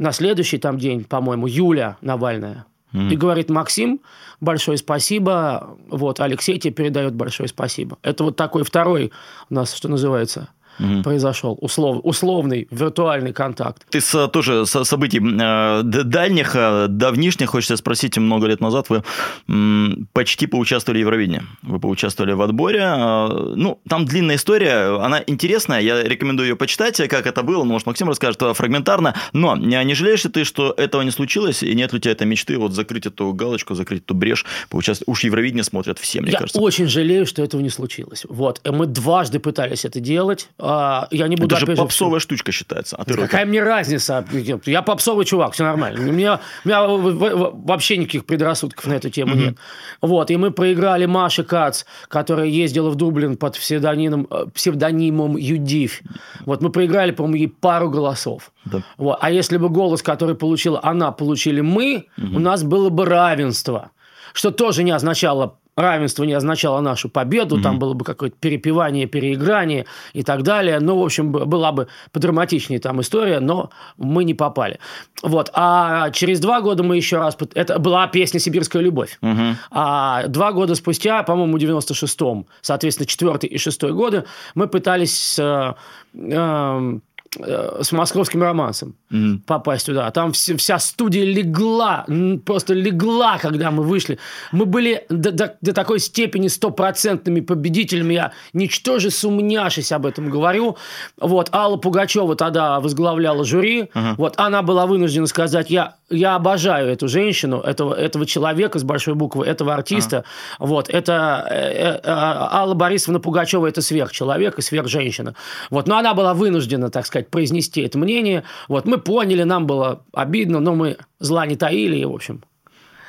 [0.03, 2.67] на следующий там день, по-моему, Юля Навальная.
[2.93, 3.13] Mm.
[3.13, 4.01] И говорит, Максим,
[4.41, 5.79] большое спасибо.
[5.89, 7.99] Вот, Алексей тебе передает большое спасибо.
[8.03, 9.13] Это вот такой второй
[9.49, 11.03] у нас, что называется, угу.
[11.03, 13.83] произошел, услов, условный виртуальный контакт.
[13.91, 19.03] Ты с, тоже с событий э, дальних, э, давнишних, хочется спросить, много лет назад вы
[19.49, 21.43] м, почти поучаствовали в Евровидении.
[21.63, 22.81] Вы поучаствовали в отборе.
[22.81, 27.87] Э, ну, там длинная история, она интересная, я рекомендую ее почитать, как это было, может,
[27.87, 31.93] Максим расскажет фрагментарно, но не, не жалеешь ли ты, что этого не случилось, и нет
[31.93, 35.09] ли у тебя этой мечты вот закрыть эту галочку, закрыть эту брешь, поучаствовать?
[35.09, 36.59] Уж Евровидение смотрят все, мне я кажется.
[36.59, 38.25] Я очень жалею, что этого не случилось.
[38.29, 38.61] Вот.
[38.65, 40.49] Мы дважды пытались это делать.
[40.65, 42.25] А, я не буду это же попсовая же...
[42.25, 42.95] штучка считается.
[42.97, 44.25] А ты Какая мне разница?
[44.65, 46.09] Я попсовый чувак, все нормально.
[46.09, 49.57] У меня, у меня вообще никаких предрассудков на эту тему нет.
[50.01, 50.31] Вот.
[50.31, 56.01] И мы проиграли Маше Кац, которая ездила в Дублин под псевдонимом, э, псевдонимом Юдив.
[56.47, 56.63] Вот.
[56.63, 58.53] Мы проиграли, по-моему, ей пару голосов.
[58.65, 58.83] Да.
[58.99, 59.19] Вот.
[59.21, 62.37] А если бы голос, который получила она, получили мы, угу.
[62.37, 63.91] у нас было бы равенство.
[64.33, 67.63] Что тоже не означало равенство не означало нашу победу, mm-hmm.
[67.63, 70.81] там было бы какое-то перепевание, переиграние и так далее.
[70.81, 74.79] Ну, в общем, была бы подраматичнее там история, но мы не попали.
[75.23, 75.51] Вот.
[75.55, 77.37] А через два года мы еще раз...
[77.55, 79.19] Это была песня «Сибирская любовь».
[79.23, 79.55] Mm-hmm.
[79.71, 85.39] А два года спустя, по-моему, в 96-м, соответственно, четвертый и шестой годы, мы пытались...
[85.39, 85.75] Э,
[86.15, 86.99] э,
[87.39, 89.39] Э, с московским романсом mm-hmm.
[89.47, 90.11] попасть туда.
[90.11, 92.05] Там вся, вся студия легла,
[92.45, 94.19] просто легла, когда мы вышли.
[94.53, 98.15] Мы были до, до, до такой степени стопроцентными победителями.
[98.15, 100.77] Я ничтоже сумняшись об этом говорю.
[101.19, 103.85] Вот, Алла Пугачева тогда возглавляла жюри.
[103.95, 104.15] Uh-huh.
[104.19, 109.15] Вот, она была вынуждена сказать, я, я обожаю эту женщину, этого, этого человека с большой
[109.15, 110.17] буквы, этого артиста.
[110.19, 110.67] Uh-huh.
[110.67, 115.35] Вот, это э, э, Алла Борисовна Пугачева, это сверхчеловек и сверхженщина.
[115.71, 118.43] Вот, но она была вынуждена, так сказать, сказать, произнести это мнение.
[118.69, 122.43] Вот мы поняли, нам было обидно, но мы зла не таили, и, в общем.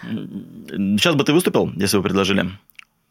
[0.02, 2.45] Сейчас бы ты выступил, если бы предложили?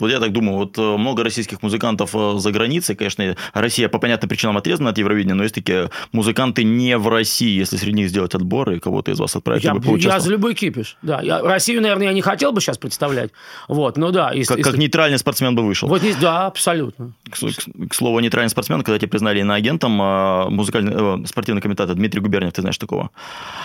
[0.03, 4.01] Вот я так думаю, вот э, много российских музыкантов э, за границей, конечно, Россия по
[4.01, 8.09] понятным причинам отрезана от Евровидения, но есть такие музыканты не в России, если среди них
[8.09, 11.21] сделать отбор и кого-то из вас отправить, я, я за любой кипиш, да.
[11.23, 13.31] Я, Россию, наверное, я не хотел бы сейчас представлять,
[13.69, 14.33] вот, но да.
[14.33, 14.71] Если, как, если...
[14.73, 15.89] как нейтральный спортсмен бы вышел.
[15.89, 17.13] Вот, да, абсолютно.
[17.31, 21.95] К, к, к слову, нейтральный спортсмен, когда тебя признали иноагентом, а, музыкальный, э, спортивный комитет
[21.95, 23.11] Дмитрий Губерниев, ты знаешь такого?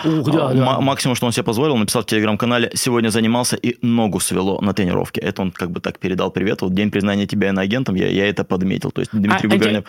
[0.04, 0.80] Ух, да, да.
[0.80, 5.20] Максимум, что он себе позволил, написал в телеграм-канале, сегодня занимался и ногу свело на тренировке.
[5.20, 6.62] Это он как бы так передал привет.
[6.62, 8.90] Вот день признания тебя иноагентом, я, я это подметил.
[8.90, 9.84] То есть Дмитрий а, Губерниев...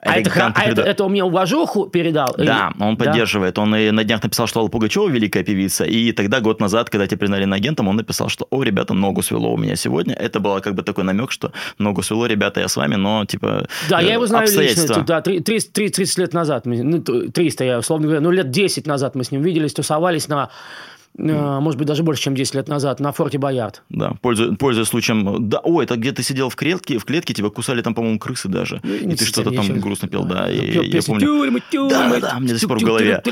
[0.00, 2.32] А, это, а это, это он мне уважуху передал?
[2.38, 2.82] Да, или?
[2.82, 3.56] он поддерживает.
[3.56, 3.62] Да?
[3.62, 5.84] Он и на днях написал, что Алла Пугачева великая певица.
[5.84, 9.52] И тогда, год назад, когда тебя признали агентом, он написал, что «О, ребята, ногу свело
[9.52, 10.14] у меня сегодня».
[10.14, 13.66] Это было как бы такой намек, что ногу свело, ребята, я с вами, но типа
[13.88, 15.02] Да, я его знаю лично.
[15.04, 19.24] Да, 30, 30 лет назад, ну, 300, я условно говоря, ну, лет 10 назад мы
[19.24, 23.12] с ним виделись, тусовались на Э, может быть, даже больше, чем 10 лет назад, на
[23.12, 23.82] форте Боярд.
[23.88, 25.48] Да, пользуясь, пользуясь случаем.
[25.48, 28.48] Да, ой, это где ты сидел в клетке, в клетке тебя кусали там, по-моему, крысы
[28.48, 28.80] даже.
[28.82, 29.74] Ну, и ты что-то там еще...
[29.74, 30.50] грустно пел, да.
[30.50, 31.26] И, я, я помню.
[31.26, 33.22] Тюрьмы, тюрьмы, да, да, да, мне до сих пор в голове.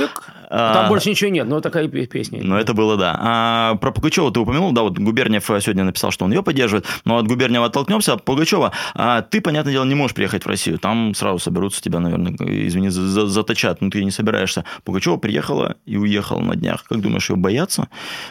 [0.48, 2.40] А, там больше ничего нет, но такая песня.
[2.42, 3.16] Но это было, да.
[3.18, 7.18] А про Пугачева ты упомянул, да, вот Губерниев сегодня написал, что он ее поддерживает, но
[7.18, 8.16] от Губерниева оттолкнемся.
[8.16, 10.78] Пугачева, а ты, понятное дело, не можешь приехать в Россию.
[10.78, 14.64] Там сразу соберутся тебя, наверное, извини, заточат, но ты не собираешься.
[14.84, 16.84] Пугачева приехала и уехала на днях.
[16.88, 17.65] Как думаешь, ее боятся?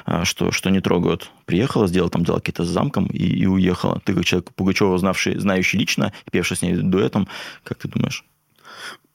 [0.05, 1.29] А, что, что не трогают.
[1.45, 4.01] Приехала, сделала там дела какие-то с замком и, и уехала.
[4.03, 7.27] Ты как человек Пугачева, знавший, знающий лично, певший с ней дуэтом,
[7.63, 8.25] как ты думаешь?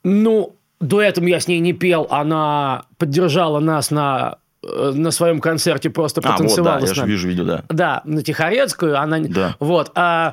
[0.04, 5.90] Ну, дуэтом я с ней не пел, она поддержала нас на э, на своем концерте
[5.90, 6.88] просто потанцевала а, вот, да.
[6.88, 7.64] Я же вижу видео, да.
[7.68, 8.98] Да, на Тихорецкую.
[8.98, 9.20] Она...
[9.20, 9.56] Да.
[9.58, 9.92] Вот.
[9.94, 10.32] А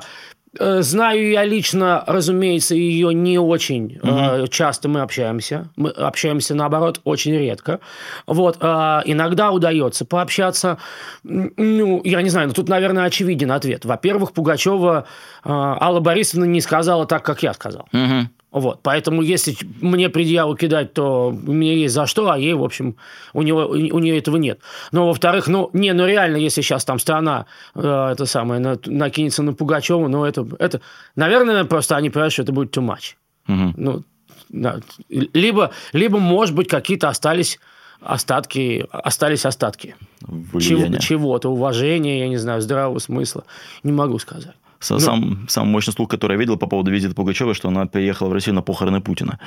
[0.58, 4.46] знаю я лично, разумеется, ее не очень угу.
[4.48, 5.68] часто мы общаемся.
[5.76, 7.80] Мы общаемся, наоборот, очень редко.
[8.26, 8.58] Вот.
[8.60, 10.78] А иногда удается пообщаться.
[11.22, 13.84] Ну, я не знаю, но тут, наверное, очевиден ответ.
[13.84, 15.06] Во-первых, Пугачева
[15.44, 17.88] Алла Борисовна не сказала так, как я сказал.
[17.92, 18.28] Угу.
[18.50, 22.64] Вот, поэтому если мне предъяву кидать, то у меня есть за что, а ей, в
[22.64, 22.96] общем,
[23.34, 24.60] у, него, у нее этого нет.
[24.90, 29.42] Но, во-вторых, ну, не, ну, реально, если сейчас там страна, э, это самое, на, накинется
[29.42, 30.80] на Пугачеву, ну, это, это,
[31.14, 33.16] наверное, просто они понимают, что это будет too much.
[33.48, 33.74] Угу.
[33.76, 34.04] Ну,
[34.48, 34.80] да.
[35.10, 37.58] либо, либо, может быть, какие-то остались
[38.00, 39.94] остатки, остались остатки.
[40.58, 43.44] Чего, чего-то, уважения, я не знаю, здравого смысла.
[43.82, 44.54] Не могу сказать.
[44.90, 48.28] Ну, сам, самый мощный слух, который я видел по поводу визита Пугачевой, что она приехала
[48.28, 49.40] в Россию на похороны Путина.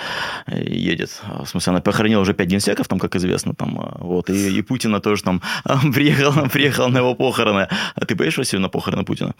[0.48, 1.22] Едет.
[1.24, 3.56] В смысле, она похоронила уже пять генсеков, там, как известно.
[3.56, 5.42] Там, вот, и, и Путина тоже там
[5.94, 7.70] приехала, приехала на его похороны.
[7.96, 9.34] А ты поедешь в Россию на похороны Путина?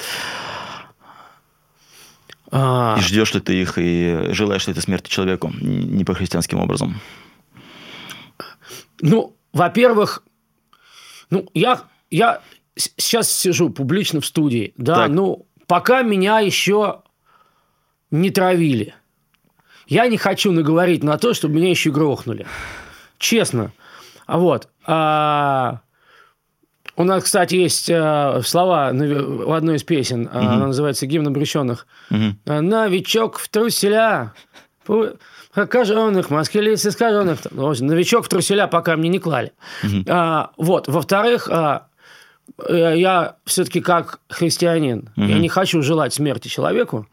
[2.52, 2.96] А...
[2.98, 7.00] И ждешь ли ты их, и желаешь ли ты смерти человеку не по христианским образом?
[9.02, 10.24] Ну, во-первых,
[11.30, 12.42] ну, я, я
[12.76, 15.10] сейчас сижу публично в студии, да, так.
[15.10, 17.00] ну, пока меня еще
[18.12, 18.94] не травили.
[19.88, 22.46] Я не хочу наговорить на то, чтобы меня еще грохнули.
[23.18, 23.72] Честно.
[24.26, 24.68] А вот.
[24.86, 25.80] А,
[26.98, 30.24] у нас, кстати, есть э, слова в одной из песен.
[30.24, 30.38] Угу.
[30.38, 31.88] Она называется «Гимн обреченных».
[32.10, 32.36] Угу.
[32.62, 34.34] «Новичок в труселя».
[35.54, 37.50] Окаженных, москалиц искаженных.
[37.50, 39.54] Новичок в труселя пока мне не клали.
[39.86, 40.04] Угу.
[40.10, 40.90] А, вот.
[40.90, 41.88] Во-вторых, а,
[42.70, 45.26] я все-таки как христианин, угу.
[45.26, 47.08] я не хочу желать смерти человеку.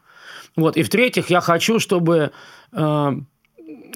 [0.56, 0.76] Вот.
[0.76, 2.32] И в-третьих, я хочу, чтобы...
[2.72, 3.14] А,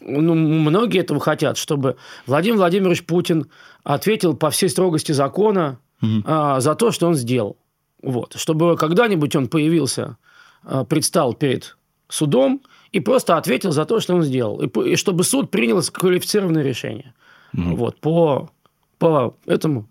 [0.05, 3.49] ну, многие этого хотят, чтобы Владимир Владимирович Путин
[3.85, 6.23] ответил по всей строгости закона угу.
[6.25, 7.57] а, за то, что он сделал.
[8.03, 8.35] Вот.
[8.37, 10.17] Чтобы когда-нибудь он появился,
[10.65, 11.77] а, предстал перед
[12.09, 14.61] судом и просто ответил за то, что он сделал.
[14.61, 17.15] И, и чтобы суд принял квалифицированное решение.
[17.55, 17.77] Угу.
[17.77, 18.51] Вот, по,
[18.99, 19.89] по этому.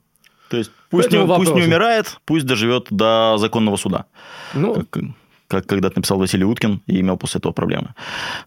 [0.51, 4.05] То есть пусть, не, пусть не умирает, пусть доживет до законного суда.
[4.53, 4.85] Ну,
[5.51, 7.93] как когда-то написал Василий Уткин и имел после этого проблемы.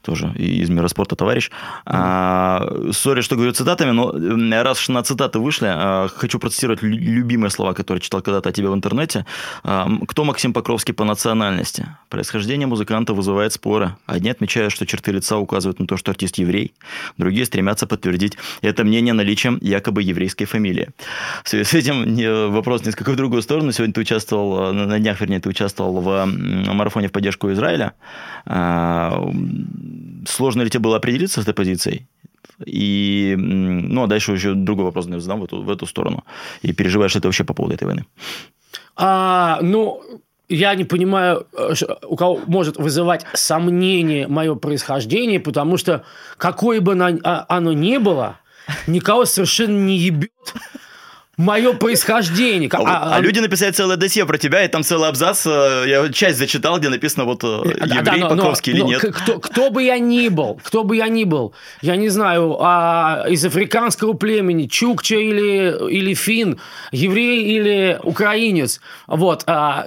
[0.02, 1.50] Тоже из мира спорта товарищ.
[1.86, 2.92] Mm-hmm.
[2.92, 7.74] сори, что говорю цитатами, но раз уж на цитаты вышли, а, хочу процитировать любимые слова,
[7.74, 9.26] которые читал когда-то о тебе в интернете.
[9.62, 11.86] А, кто Максим Покровский по национальности?
[12.08, 13.96] Происхождение музыканта вызывает споры.
[14.06, 16.72] Одни отмечают, что черты лица указывают на то, что артист еврей.
[17.18, 20.88] Другие стремятся подтвердить это мнение наличием якобы еврейской фамилии.
[21.44, 23.72] В связи с этим вопрос несколько в другую сторону.
[23.72, 26.26] Сегодня ты участвовал, на днях, вернее, ты участвовал в
[26.72, 27.92] марафоне марафоне в поддержку Израиля.
[28.46, 29.22] А,
[30.26, 32.06] сложно ли тебе было определиться с этой позицией?
[32.66, 36.24] И, ну, а дальше еще другой вопрос задам в эту, в эту сторону.
[36.62, 38.04] И переживаешь ли ты вообще по поводу этой войны?
[38.96, 40.02] А, ну,
[40.48, 41.46] я не понимаю,
[42.08, 46.04] у кого может вызывать сомнение мое происхождение, потому что
[46.36, 48.36] какое бы а, оно ни было,
[48.86, 50.30] никого совершенно не ебет
[51.36, 52.70] мое происхождение.
[52.72, 56.12] А, а, а люди написали целое досье про тебя, и там целый абзац, э, я
[56.12, 59.14] часть зачитал, где написано вот э, еврей да, но, Покровский но, или но, нет.
[59.14, 63.24] Кто, кто бы я ни был, кто бы я ни был, я не знаю, а,
[63.28, 66.60] из африканского племени, чукча или, или фин,
[66.92, 69.86] еврей или украинец, вот, а,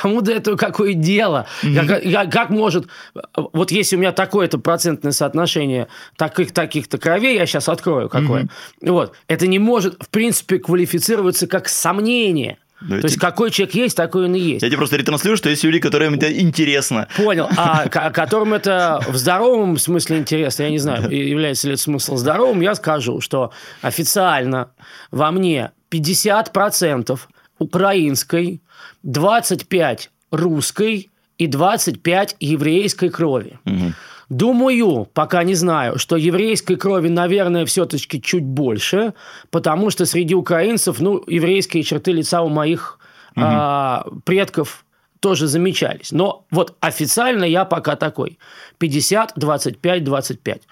[0.00, 1.46] кому до этого какое дело?
[1.62, 1.86] Mm-hmm.
[1.86, 2.86] Как, я, как может,
[3.34, 8.44] вот если у меня такое-то процентное соотношение таких, таких-то кровей, я сейчас открою какое,
[8.80, 8.90] mm-hmm.
[8.90, 12.58] вот, это не может, в принципе, квалифицировать квалифицируется как сомнение.
[12.80, 14.62] Но То есть, какой человек есть, такой он и есть.
[14.62, 17.08] Я тебе просто ретранслирую, что есть люди, которым это интересно.
[17.16, 17.48] Понял.
[17.56, 22.60] А которым это в здоровом смысле интересно, я не знаю, является ли это смысл здоровым,
[22.60, 24.70] я скажу, что официально
[25.10, 27.18] во мне 50%
[27.58, 28.60] украинской,
[29.06, 33.58] 25% русской и 25% еврейской крови.
[33.64, 33.92] Угу.
[34.28, 39.14] Думаю, пока не знаю, что еврейской крови, наверное, все-таки чуть больше,
[39.50, 42.98] потому что среди украинцев, ну, еврейские черты лица у моих
[43.36, 43.44] угу.
[43.44, 44.84] а, предков
[45.20, 46.10] тоже замечались.
[46.10, 48.38] Но вот официально я пока такой.
[48.78, 50.62] 50, 25, 25.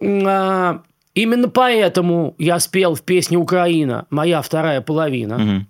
[0.00, 0.82] А,
[1.14, 5.36] именно поэтому я спел в песне «Украина», моя вторая половина.
[5.36, 5.66] Угу.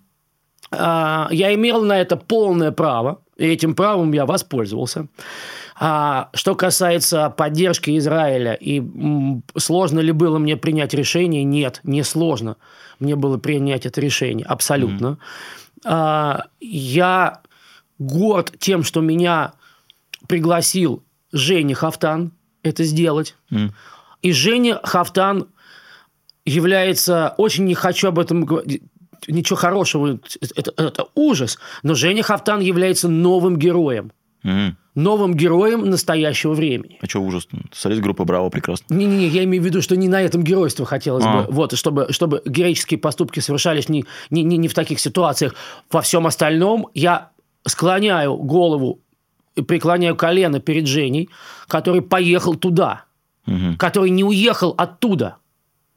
[0.72, 5.06] А, я имел на это полное право, и этим правом я воспользовался.
[5.80, 8.82] А что касается поддержки Израиля и
[9.56, 12.56] сложно ли было мне принять решение, нет, не сложно.
[12.98, 15.06] Мне было принять это решение, абсолютно.
[15.06, 15.80] Mm-hmm.
[15.84, 17.42] А, я
[18.00, 19.52] горд тем, что меня
[20.26, 22.32] пригласил Женя Хафтан
[22.64, 23.36] это сделать.
[23.52, 23.70] Mm.
[24.22, 25.48] И Женя Хафтан
[26.44, 28.82] является, очень не хочу об этом говорить,
[29.26, 30.18] ничего хорошего,
[30.56, 34.12] это, это ужас, но Женя Хафтан является новым героем.
[34.44, 36.98] Mm новым героем настоящего времени.
[37.00, 37.46] А что ужас?
[37.72, 38.92] Солист группы «Браво» прекрасно.
[38.92, 41.42] Не-не-не, я имею в виду, что не на этом геройство хотелось а.
[41.42, 41.52] бы.
[41.52, 45.54] Вот, чтобы, чтобы героические поступки совершались не, не, не, не в таких ситуациях.
[45.90, 47.30] Во всем остальном я
[47.64, 49.00] склоняю голову
[49.66, 51.28] преклоняю колено перед Женей,
[51.66, 53.04] который поехал туда,
[53.46, 53.76] угу.
[53.76, 55.36] который не уехал оттуда,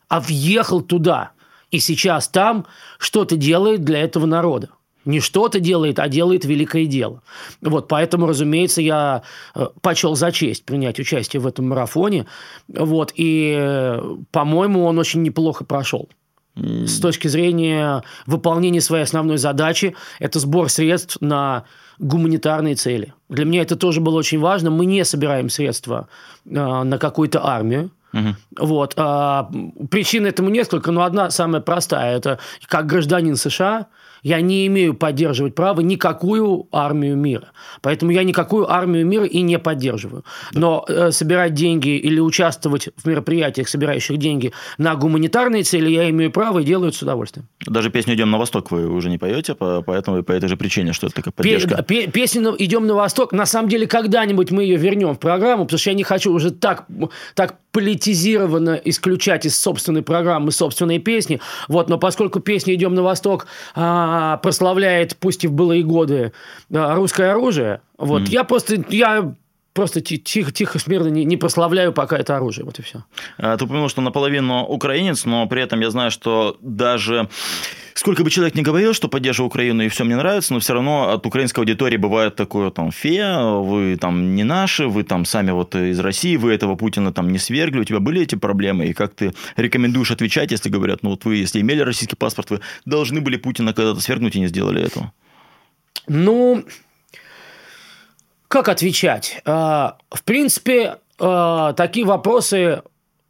[0.07, 1.31] а въехал туда.
[1.69, 2.65] И сейчас там
[2.97, 4.69] что-то делает для этого народа
[5.05, 7.21] не что-то делает, а делает великое дело.
[7.61, 9.23] Вот, поэтому, разумеется, я
[9.55, 12.27] э, почел за честь принять участие в этом марафоне.
[12.67, 16.09] Вот, и, э, по-моему, он очень неплохо прошел.
[16.55, 21.63] С точки зрения выполнения своей основной задачи, это сбор средств на
[21.97, 23.13] гуманитарные цели.
[23.29, 24.69] Для меня это тоже было очень важно.
[24.69, 26.09] Мы не собираем средства
[26.45, 27.91] э, на какую-то армию.
[28.13, 28.35] Угу.
[28.59, 28.93] Вот.
[28.97, 29.49] А,
[29.89, 32.17] причин этому несколько, но одна самая простая.
[32.17, 33.87] Это как гражданин США–
[34.23, 37.51] я не имею поддерживать право никакую армию мира.
[37.81, 40.23] Поэтому я никакую армию мира и не поддерживаю.
[40.53, 46.31] Но э, собирать деньги или участвовать в мероприятиях, собирающих деньги на гуманитарные цели, я имею
[46.31, 47.47] право и делаю это с удовольствием.
[47.65, 51.07] Даже песню «Идем на восток» вы уже не поете, поэтому по этой же причине, что
[51.07, 51.83] это такая поддержка.
[51.83, 55.79] Пе- песню «Идем на восток», на самом деле, когда-нибудь мы ее вернем в программу, потому
[55.79, 56.85] что я не хочу уже так,
[57.35, 61.39] так политизированно исключать из собственной программы собственные песни.
[61.67, 66.33] Вот, но поскольку песня «Идем на восток» а, прославляет, пусть и в былые годы,
[66.73, 68.29] а, русское оружие, вот, mm.
[68.29, 69.33] я просто, я
[69.73, 72.65] просто тихо, тихо, смирно не, не прославляю пока это оружие.
[72.65, 73.03] Вот и все.
[73.37, 77.29] А, ты упомянул, что наполовину украинец, но при этом я знаю, что даже
[77.93, 81.11] сколько бы человек ни говорил, что поддерживаю Украину и все мне нравится, но все равно
[81.11, 85.75] от украинской аудитории бывает такое там фе, вы там не наши, вы там сами вот
[85.75, 89.13] из России, вы этого Путина там не свергли, у тебя были эти проблемы, и как
[89.13, 93.37] ты рекомендуешь отвечать, если говорят, ну вот вы, если имели российский паспорт, вы должны были
[93.37, 95.13] Путина когда-то свергнуть и не сделали этого?
[96.07, 96.65] Ну,
[98.51, 99.41] как отвечать?
[99.45, 102.83] А, в принципе, а, такие вопросы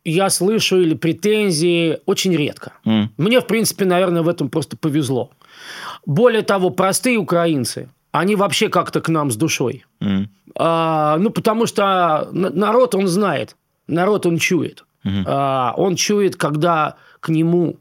[0.03, 2.73] я слышу или претензии очень редко.
[2.85, 3.09] Mm.
[3.17, 5.29] Мне, в принципе, наверное, в этом просто повезло.
[6.05, 9.85] Более того, простые украинцы, они вообще как-то к нам с душой.
[10.01, 10.25] Mm.
[10.57, 13.55] А, ну, потому что народ, он знает,
[13.87, 14.83] народ, он чует.
[15.05, 15.23] Mm-hmm.
[15.27, 17.77] А, он чует, когда к нему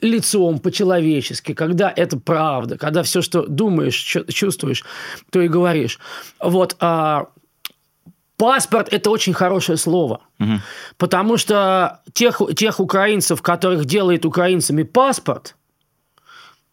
[0.00, 3.96] лицом по-человечески, когда это правда, когда все, что думаешь,
[4.28, 4.84] чувствуешь,
[5.30, 5.98] то и говоришь.
[6.40, 6.76] Вот.
[6.80, 7.28] А,
[8.36, 10.22] паспорт– это очень хорошее слово.
[10.40, 10.60] Угу.
[10.96, 15.56] Потому что тех, тех украинцев, которых делает украинцами паспорт,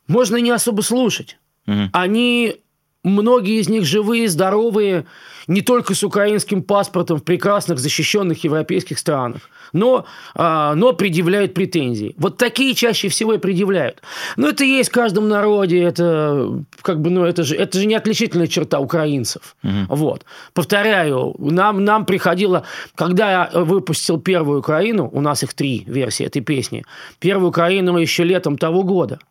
[0.08, 1.38] можно не особо слушать.
[1.68, 1.90] Угу.
[1.94, 2.58] Они
[3.04, 5.06] Многие из них живые, здоровые,
[5.48, 12.14] не только с украинским паспортом в прекрасных защищенных европейских странах, но, а, но предъявляют претензии.
[12.18, 14.02] Вот такие чаще всего и предъявляют.
[14.36, 17.96] Но это есть в каждом народе, это, как бы, ну, это, же, это же не
[17.96, 19.56] отличительная черта украинцев.
[19.64, 19.96] Угу.
[19.96, 20.26] Вот.
[20.54, 26.42] Повторяю, нам, нам приходило, когда я выпустил первую Украину, у нас их три версии этой
[26.42, 26.84] песни,
[27.20, 29.20] первую Украину еще летом того года–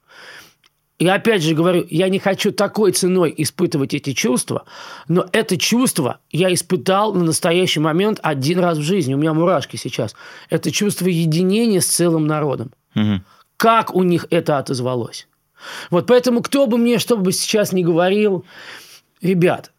[0.99, 4.65] и опять же говорю, я не хочу такой ценой испытывать эти чувства,
[5.07, 9.15] но это чувство я испытал на настоящий момент один раз в жизни.
[9.15, 10.17] У меня мурашки сейчас.
[10.51, 12.73] Это чувство единения с целым народом.
[12.97, 13.21] Угу.
[13.57, 15.29] Как у них это отозвалось?
[15.91, 18.45] Вот поэтому кто бы мне что бы сейчас не говорил,
[19.23, 19.71] ребят,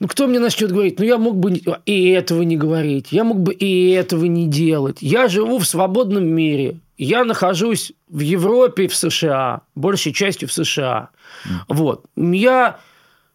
[0.00, 0.98] ну, кто мне начнет говорить?
[0.98, 1.52] Ну, я мог бы
[1.84, 4.98] и этого не говорить, я мог бы и этого не делать.
[5.00, 6.78] Я живу в свободном мире.
[6.96, 11.10] Я нахожусь в Европе, в США, большей частью в США.
[11.46, 11.50] Mm.
[11.68, 12.04] Вот.
[12.16, 12.78] Я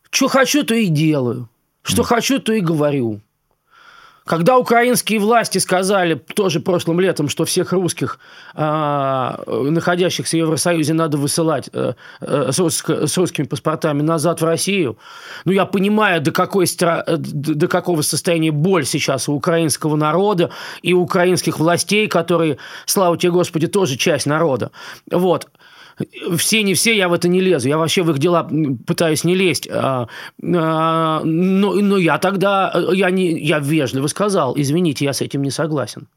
[0.09, 1.49] что хочу, то и делаю.
[1.81, 2.05] Что mm.
[2.05, 3.21] хочу, то и говорю.
[4.25, 8.19] Когда украинские власти сказали тоже прошлым летом, что всех русских,
[8.55, 14.97] э, находящихся в Евросоюзе, надо высылать э, э, с, русскими паспортами назад в Россию,
[15.43, 20.51] ну, я понимаю, до, какой, до какого состояния боль сейчас у украинского народа
[20.81, 24.71] и у украинских властей, которые, слава тебе, Господи, тоже часть народа.
[25.11, 25.49] Вот
[26.37, 27.67] все не все, я в это не лезу.
[27.67, 28.49] Я вообще в их дела
[28.85, 29.67] пытаюсь не лезть.
[29.71, 30.07] А,
[30.41, 35.51] а, но, но я тогда, я, не, я вежливо сказал, извините, я с этим не
[35.51, 36.07] согласен.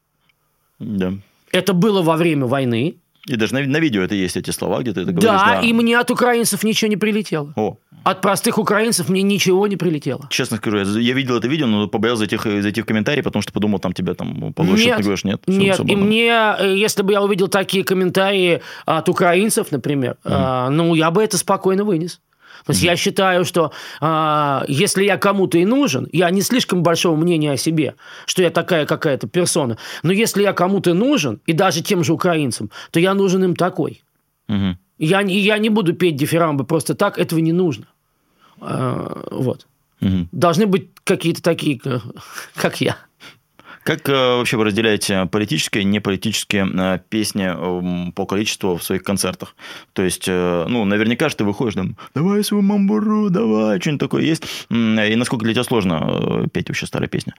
[0.79, 1.13] Да.
[1.51, 2.97] Это было во время войны.
[3.27, 5.29] И даже на, на видео это есть эти слова, где ты это говоришь.
[5.29, 7.53] Да, да, и мне от украинцев ничего не прилетело.
[7.55, 7.77] О.
[8.03, 10.27] От простых украинцев мне ничего не прилетело.
[10.29, 13.51] Честно скажу, я, я видел это видео, но побоялся зайти, зайти в комментарии, потому что
[13.51, 14.85] подумал, там тебя там получат.
[14.85, 15.41] Нет, ты говоришь, нет.
[15.45, 20.31] Нет, и мне, э, если бы я увидел такие комментарии от украинцев, например, mm.
[20.31, 22.21] а, ну, я бы это спокойно вынес.
[22.67, 22.85] То есть mm-hmm.
[22.85, 27.57] я считаю, что а, если я кому-то и нужен, я не слишком большого мнения о
[27.57, 27.95] себе,
[28.25, 32.69] что я такая какая-то персона, но если я кому-то нужен, и даже тем же украинцам,
[32.91, 34.03] то я нужен им такой.
[34.49, 34.75] Mm-hmm.
[34.99, 37.85] Я, я не буду петь дифирамбы просто так, этого не нужно.
[38.59, 39.65] А, вот.
[40.01, 40.27] Mm-hmm.
[40.33, 41.79] Должны быть какие-то такие,
[42.55, 42.97] как я.
[43.87, 49.01] Как э, вообще вы разделяете политические и неполитические э, песни эм, по количеству в своих
[49.01, 49.55] концертах?
[49.93, 54.23] То есть, э, ну, наверняка же ты выходишь там, давай свою мамбуру, давай, что-нибудь такое
[54.23, 54.43] есть.
[54.69, 57.33] И насколько для тебя сложно петь вообще старые песни?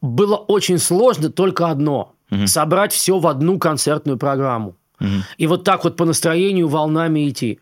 [0.00, 4.76] Было очень сложно только одно угу.– собрать все в одну концертную программу.
[5.00, 5.08] Угу.
[5.36, 7.58] И вот так вот по настроению волнами идти.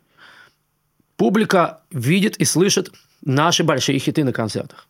[1.17, 2.93] Публика видит и слышит
[3.25, 4.89] наши большие хиты на концертах.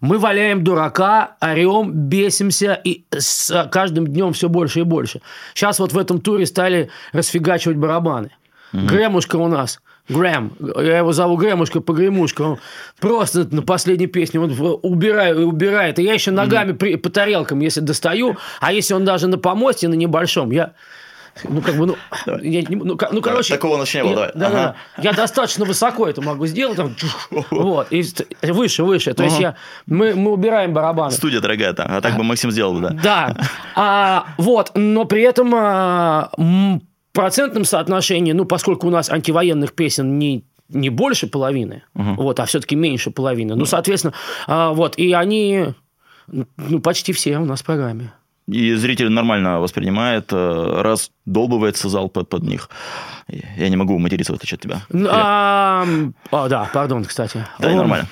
[0.00, 5.20] Мы валяем дурака, орем, бесимся, и с каждым днем все больше и больше.
[5.54, 8.30] Сейчас вот в этом туре стали расфигачивать барабаны.
[8.72, 8.86] Угу.
[8.86, 9.80] Грэмушка у нас.
[10.08, 10.52] Грэм.
[10.58, 12.42] Я его зову Грэмушка по Гремушка.
[12.42, 12.58] Он
[12.98, 15.98] просто на последней песне он убирает, убирает.
[15.98, 19.88] И я еще ногами при, по тарелкам, если достаю, а если он даже на помосте,
[19.88, 20.72] на небольшом, я
[21.44, 21.96] Ну, как бы, ну,
[22.42, 23.54] я, ну, ну, короче...
[23.54, 24.30] Такого начнем, давай.
[24.34, 24.76] Да, ага.
[24.96, 26.76] да, Я достаточно высоко это могу сделать.
[26.76, 26.94] Там,
[27.50, 28.04] вот, и
[28.42, 29.14] выше, выше.
[29.14, 31.12] То есть я, мы, мы убираем барабаны.
[31.12, 32.90] Студия дорогая там, а так бы Максим сделал, да.
[32.90, 33.36] Да.
[33.74, 36.30] А, вот, но при этом а,
[37.12, 42.22] процентном соотношении, ну, поскольку у нас антивоенных песен не не больше половины, угу.
[42.22, 43.54] вот, а все-таки меньше половины.
[43.54, 44.12] Ну, соответственно,
[44.46, 45.68] а, вот, и они,
[46.26, 48.12] ну, почти все у нас в программе.
[48.48, 52.70] И зритель нормально воспринимает, э, раз долбывается зал под, под них.
[53.56, 54.80] Я не могу материться в отличие от тебя.
[55.10, 55.86] А,
[56.30, 57.46] а, да, пардон, кстати.
[57.58, 58.08] Да, нормально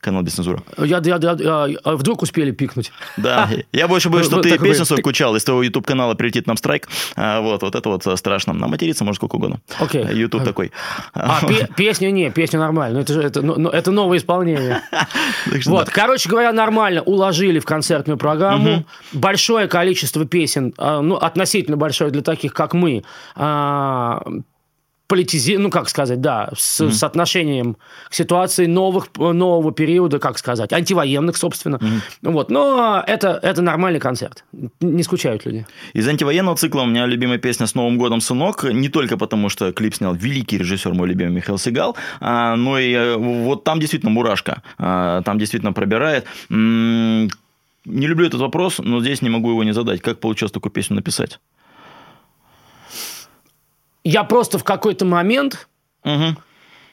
[0.00, 0.62] канал без цензуры.
[0.78, 2.92] Я, я, я, я, а вдруг успели пикнуть.
[3.16, 6.88] Да, я больше боюсь, что ты песню свою включал, из твоего YouTube-канала прилетит нам страйк.
[7.16, 8.52] А, вот, вот это вот страшно.
[8.52, 9.60] Нам материться может сколько угодно.
[9.78, 10.04] Окей.
[10.12, 10.72] YouTube такой.
[11.14, 11.40] А
[11.76, 12.98] песню не, песню нормально.
[12.98, 14.82] Это же это, ну, это новое исполнение.
[15.66, 18.84] Вот, короче говоря, нормально уложили в концертную программу.
[19.12, 23.02] Большое количество песен, а, ну, относительно большое для таких, как мы,
[25.08, 25.56] политизи...
[25.56, 26.90] ну, как сказать, да, с mm-hmm.
[26.92, 27.76] соотношением
[28.08, 31.76] к ситуации новых, нового периода, как сказать, антивоенных, собственно.
[31.76, 32.30] Mm-hmm.
[32.30, 32.50] Вот.
[32.50, 34.44] Но это, это нормальный концерт.
[34.80, 35.66] Не скучают люди.
[35.94, 38.64] Из антивоенного цикла у меня любимая песня «С Новым годом, сынок».
[38.64, 42.92] Не только потому, что клип снял великий режиссер, мой любимый Михаил Сигал, а, но и
[42.92, 44.62] э, вот там действительно мурашка.
[44.78, 46.26] А, там действительно пробирает.
[46.50, 47.30] М-м-
[47.86, 50.02] не люблю этот вопрос, но здесь не могу его не задать.
[50.02, 51.40] Как получилось такую песню написать?
[54.04, 55.68] Я просто в какой-то момент
[56.04, 56.36] угу.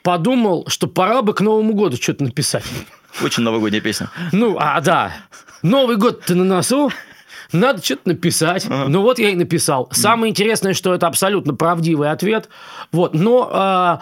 [0.03, 2.66] подумал, что пора бы к Новому году что-то написать.
[3.24, 4.10] Очень новогодняя песня.
[4.32, 5.14] Ну, а да.
[5.62, 6.91] Новый год ты на носу,
[7.51, 8.66] надо что-то написать.
[8.66, 8.88] Ага.
[8.88, 9.89] Ну вот я и написал.
[9.91, 12.49] Самое интересное, что это абсолютно правдивый ответ.
[12.91, 14.01] Вот, но а,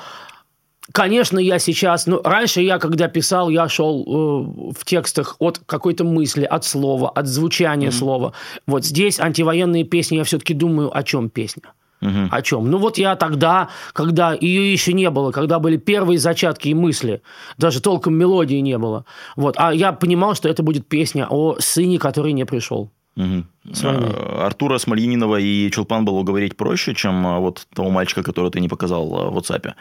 [0.91, 6.03] Конечно, я сейчас, ну, раньше я, когда писал, я шел э, в текстах от какой-то
[6.03, 7.91] мысли, от слова, от звучания mm-hmm.
[7.91, 8.33] слова.
[8.67, 11.73] Вот здесь антивоенные песни, я все-таки думаю, о чем песня.
[12.03, 12.27] Угу.
[12.31, 12.69] О чем?
[12.69, 17.21] Ну вот я тогда, когда ее еще не было, когда были первые зачатки и мысли,
[17.57, 19.05] даже толком мелодии не было.
[19.37, 22.91] Вот, а я понимал, что это будет песня о сыне, который не пришел.
[23.15, 23.43] Угу.
[23.83, 28.59] А, Артура Смольянинова и Чулпан было уговорить проще, чем а, вот того мальчика, которого ты
[28.59, 29.73] не показал а, в WhatsApp?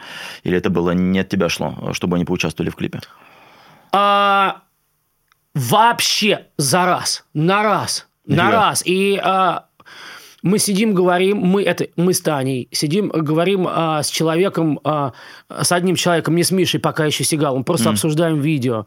[0.43, 3.01] Или это было не от тебя шло, чтобы они поучаствовали в клипе?
[3.91, 4.61] А,
[5.55, 8.83] вообще за раз, на раз, на, на раз.
[8.85, 9.65] И а,
[10.43, 15.13] мы сидим, говорим, мы, это, мы с Таней, сидим, говорим а, с человеком, а,
[15.49, 17.93] с одним человеком, не с Мишей, пока еще Сигалом, просто mm.
[17.93, 18.85] обсуждаем видео.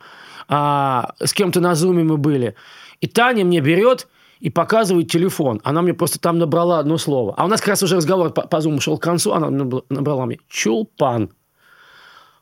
[0.49, 2.55] А, с кем-то на зуме мы были.
[3.01, 4.07] И Таня мне берет
[4.39, 5.61] и показывает телефон.
[5.65, 7.35] Она мне просто там набрала одно слово.
[7.39, 9.51] А у нас как раз уже разговор по, по зуму шел к концу, она
[9.89, 11.31] набрала мне «Чулпан».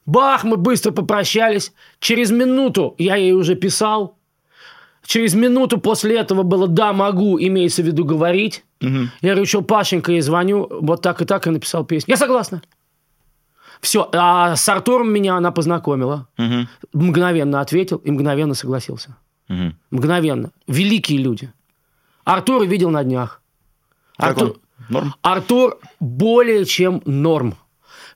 [0.07, 1.73] Бах, мы быстро попрощались.
[1.99, 4.19] Через минуту я ей уже писал.
[5.07, 8.65] Через минуту после этого было «да, могу», имеется в виду говорить.
[8.85, 9.09] Угу.
[9.23, 12.13] Я говорю, что Пашенька, я звоню, вот так и так, и написал песню.
[12.13, 12.63] Я согласна.
[13.81, 16.29] Все, а с Артуром меня она познакомила.
[16.39, 16.69] Угу.
[16.93, 19.17] Мгновенно ответил и мгновенно согласился.
[19.49, 19.73] Угу.
[19.91, 20.51] Мгновенно.
[20.67, 21.53] Великие люди.
[22.25, 23.43] Артур видел на днях.
[24.17, 24.57] Артур,
[24.89, 25.15] норм?
[25.23, 27.57] Артур более чем норм.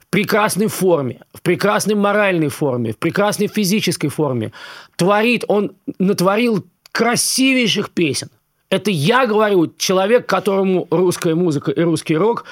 [0.01, 4.53] В прекрасной форме, в прекрасной моральной форме, в прекрасной физической форме.
[4.97, 8.31] Творит, он натворил красивейших песен.
[8.71, 12.45] Это я говорю, человек, которому русская музыка и русский рок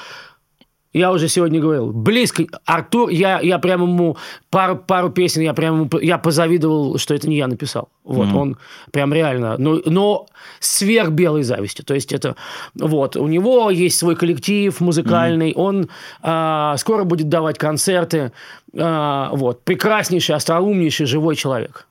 [0.96, 2.46] я уже сегодня говорил, близко.
[2.64, 4.16] Артур, я, я прямо ему
[4.48, 7.90] пару, пару песен, я прямо я позавидовал, что это не я написал.
[8.02, 8.36] Вот, mm-hmm.
[8.36, 8.56] он
[8.92, 10.26] прям реально, но, но
[10.58, 11.82] сверх белой зависти.
[11.82, 12.34] То есть это,
[12.74, 15.60] вот, у него есть свой коллектив музыкальный, mm-hmm.
[15.60, 15.90] он
[16.22, 18.32] а, скоро будет давать концерты,
[18.78, 21.86] а, вот, прекраснейший, остроумнейший, живой человек.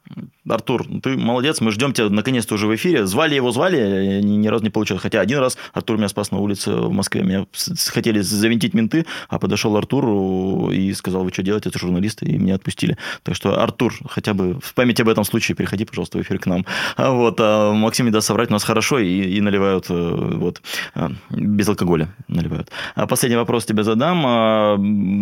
[0.47, 3.05] Артур, ты молодец, мы ждем тебя наконец-то уже в эфире.
[3.07, 5.01] Звали его, звали, ни, ни разу не получилось.
[5.01, 7.23] Хотя один раз Артур меня спас на улице в Москве.
[7.23, 7.47] Меня
[7.87, 12.55] хотели завинтить менты, а подошел Артур и сказал, вы что делаете, это журналисты, и меня
[12.55, 12.97] отпустили.
[13.23, 16.45] Так что, Артур, хотя бы в память об этом случае приходи, пожалуйста, в эфир к
[16.45, 16.65] нам.
[16.95, 19.93] А вот, а Максим не даст соврать, у нас хорошо, и, и наливают э,
[20.35, 20.61] вот,
[20.93, 22.69] э, без алкоголя наливают.
[22.93, 24.23] А последний вопрос тебе задам.
[24.25, 24.77] А,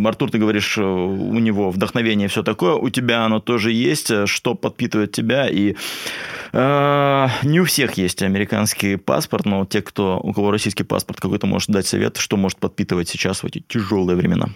[0.06, 4.56] Артур, ты говоришь, э, у него вдохновение все такое, у тебя оно тоже есть, что
[4.56, 5.48] подпитывает тебя.
[5.50, 5.76] И
[6.52, 11.48] э, не у всех есть американский паспорт, но те, кто, у кого российский паспорт, какой-то
[11.48, 14.50] может дать совет, что может подпитывать сейчас в эти тяжелые времена.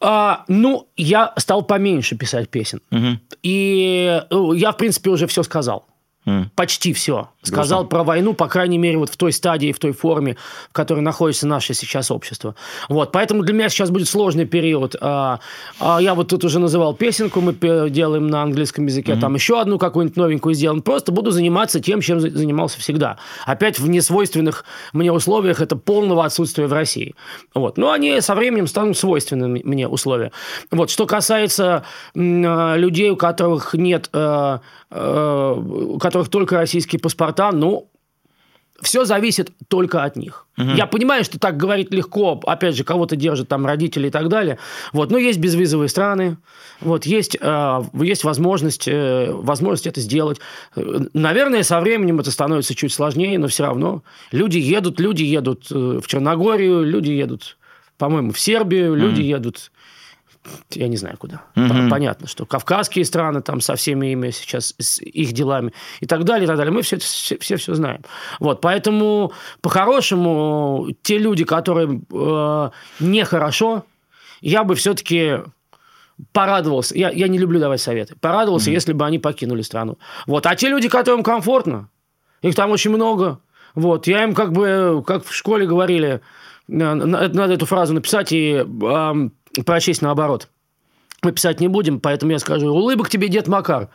[0.00, 2.80] А, ну, я стал поменьше писать песен.
[2.90, 3.18] Угу.
[3.44, 5.86] И э, я, в принципе, уже все сказал.
[6.24, 6.46] Mm.
[6.54, 7.30] Почти все.
[7.42, 7.96] Сказал Грустно.
[7.98, 10.36] про войну, по крайней мере, вот в той стадии, в той форме,
[10.70, 12.54] в которой находится наше сейчас общество.
[12.88, 14.94] Вот, поэтому для меня сейчас будет сложный период.
[15.00, 15.40] А,
[15.80, 17.54] а я вот тут уже называл песенку, мы
[17.90, 19.20] делаем на английском языке, mm-hmm.
[19.20, 20.82] там еще одну какую-нибудь новенькую сделаем.
[20.82, 23.18] Просто буду заниматься тем, чем занимался всегда.
[23.44, 27.16] Опять в несвойственных мне условиях это полного отсутствия в России.
[27.52, 27.78] Вот.
[27.78, 30.30] Но они со временем станут свойственными мне условия.
[30.70, 30.90] Вот.
[30.90, 31.82] Что касается
[32.14, 34.58] м, людей, у которых нет э,
[34.94, 37.88] Э, которых только российские паспорта, ну,
[38.82, 40.46] все зависит только от них.
[40.58, 40.70] Угу.
[40.70, 44.58] Я понимаю, что так говорить легко, опять же, кого-то держат там родители и так далее.
[44.92, 46.36] Вот, но есть безвизовые страны,
[46.80, 50.38] вот, есть, э, есть возможность, э, возможность это сделать.
[50.74, 54.02] Наверное, со временем это становится чуть сложнее, но все равно
[54.32, 57.56] люди едут, люди едут э, в Черногорию, люди едут,
[57.98, 59.28] по-моему, в Сербию, люди угу.
[59.28, 59.70] едут
[60.70, 61.42] я не знаю куда.
[61.56, 61.88] Угу.
[61.90, 66.44] Понятно, что кавказские страны там со всеми ими сейчас, с их делами и так далее,
[66.44, 66.72] и так далее.
[66.72, 68.02] Мы все все, все, все знаем.
[68.40, 72.70] Вот, поэтому по-хорошему те люди, которые э,
[73.00, 73.84] нехорошо,
[74.40, 75.38] я бы все-таки
[76.32, 76.96] порадовался.
[76.96, 78.14] Я, я не люблю давать советы.
[78.20, 79.98] Порадовался, mm если бы они покинули страну.
[80.26, 80.46] Вот.
[80.46, 81.88] А те люди, которым комфортно,
[82.42, 83.40] их там очень много.
[83.74, 84.06] Вот.
[84.06, 86.20] Я им как бы, как в школе говорили,
[86.68, 89.28] надо эту фразу написать и э,
[89.60, 90.48] прочесть наоборот.
[91.22, 93.90] Мы писать не будем, поэтому я скажу, улыбок тебе, дед Макар.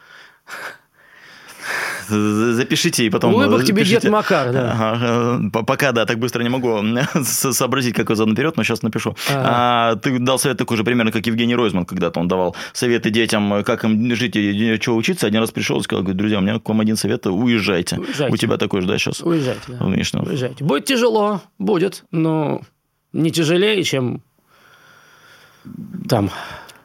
[2.07, 3.33] Запишите и потом...
[3.33, 4.71] Улыбок тебе дед Макар, да.
[4.71, 6.81] Ага, пока, да, так быстро не могу
[7.23, 9.15] сообразить, как его зовут наперед, но сейчас напишу.
[9.29, 9.43] Ага.
[9.45, 12.21] А, ты дал совет такой же примерно, как Евгений Ройзман когда-то.
[12.21, 15.27] Он давал советы детям, как им жить и что учиться.
[15.27, 17.97] Один раз пришел и сказал, говорит, друзья, у меня к вам один совет, уезжайте.
[17.97, 18.33] уезжайте.
[18.33, 19.21] У тебя такой же, да, сейчас?
[19.21, 19.85] Уезжайте, да.
[19.85, 20.63] Уезжайте.
[20.63, 22.61] Будет тяжело, будет, но
[23.11, 24.21] не тяжелее, чем
[26.07, 26.32] там.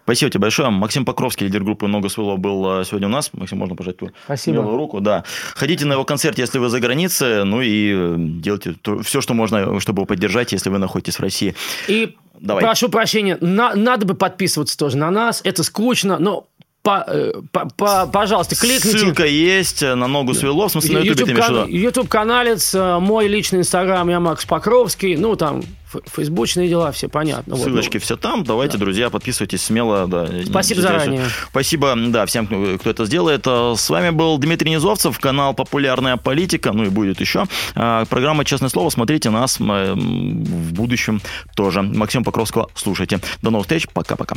[0.04, 0.70] Спасибо тебе большое.
[0.70, 3.30] Максим Покровский, лидер группы «Много своего» был э, сегодня у нас.
[3.32, 4.56] Максим, можно пожать твою Спасибо.
[4.56, 5.00] белую руку?
[5.00, 5.24] Да.
[5.54, 8.74] Ходите на его концерт, если вы за границей, ну и э, делайте
[9.04, 11.54] все, что можно, чтобы его поддержать, если вы находитесь в России.
[11.86, 12.64] И Давай.
[12.64, 15.40] прошу прощения, на, надо бы подписываться тоже на нас.
[15.44, 16.48] Это скучно, но
[16.82, 18.98] по, э, по, по, пожалуйста, кликните.
[18.98, 23.60] Ссылка есть на ногу свело, в смысле на YouTube, YouTube, кан- YouTube каналец, мой личный
[23.60, 25.62] инстаграм, я Макс Покровский, ну там
[26.06, 27.56] фейсбучные дела, все понятно.
[27.56, 28.44] Ссылочки вот, ну, все там.
[28.44, 28.84] Давайте, да.
[28.84, 30.06] друзья, подписывайтесь смело.
[30.06, 31.24] Да, Спасибо заранее.
[31.50, 32.46] Спасибо, да, всем,
[32.78, 33.42] кто это сделает.
[33.46, 37.46] Э, с вами был Дмитрий Низовцев, канал «Популярная политика», ну и будет еще.
[37.74, 38.90] Э, программа «Честное слово».
[38.90, 41.20] Смотрите нас э, в будущем
[41.54, 41.82] тоже.
[41.82, 43.20] Максим Покровского слушайте.
[43.42, 43.86] До новых встреч.
[43.92, 44.36] Пока-пока.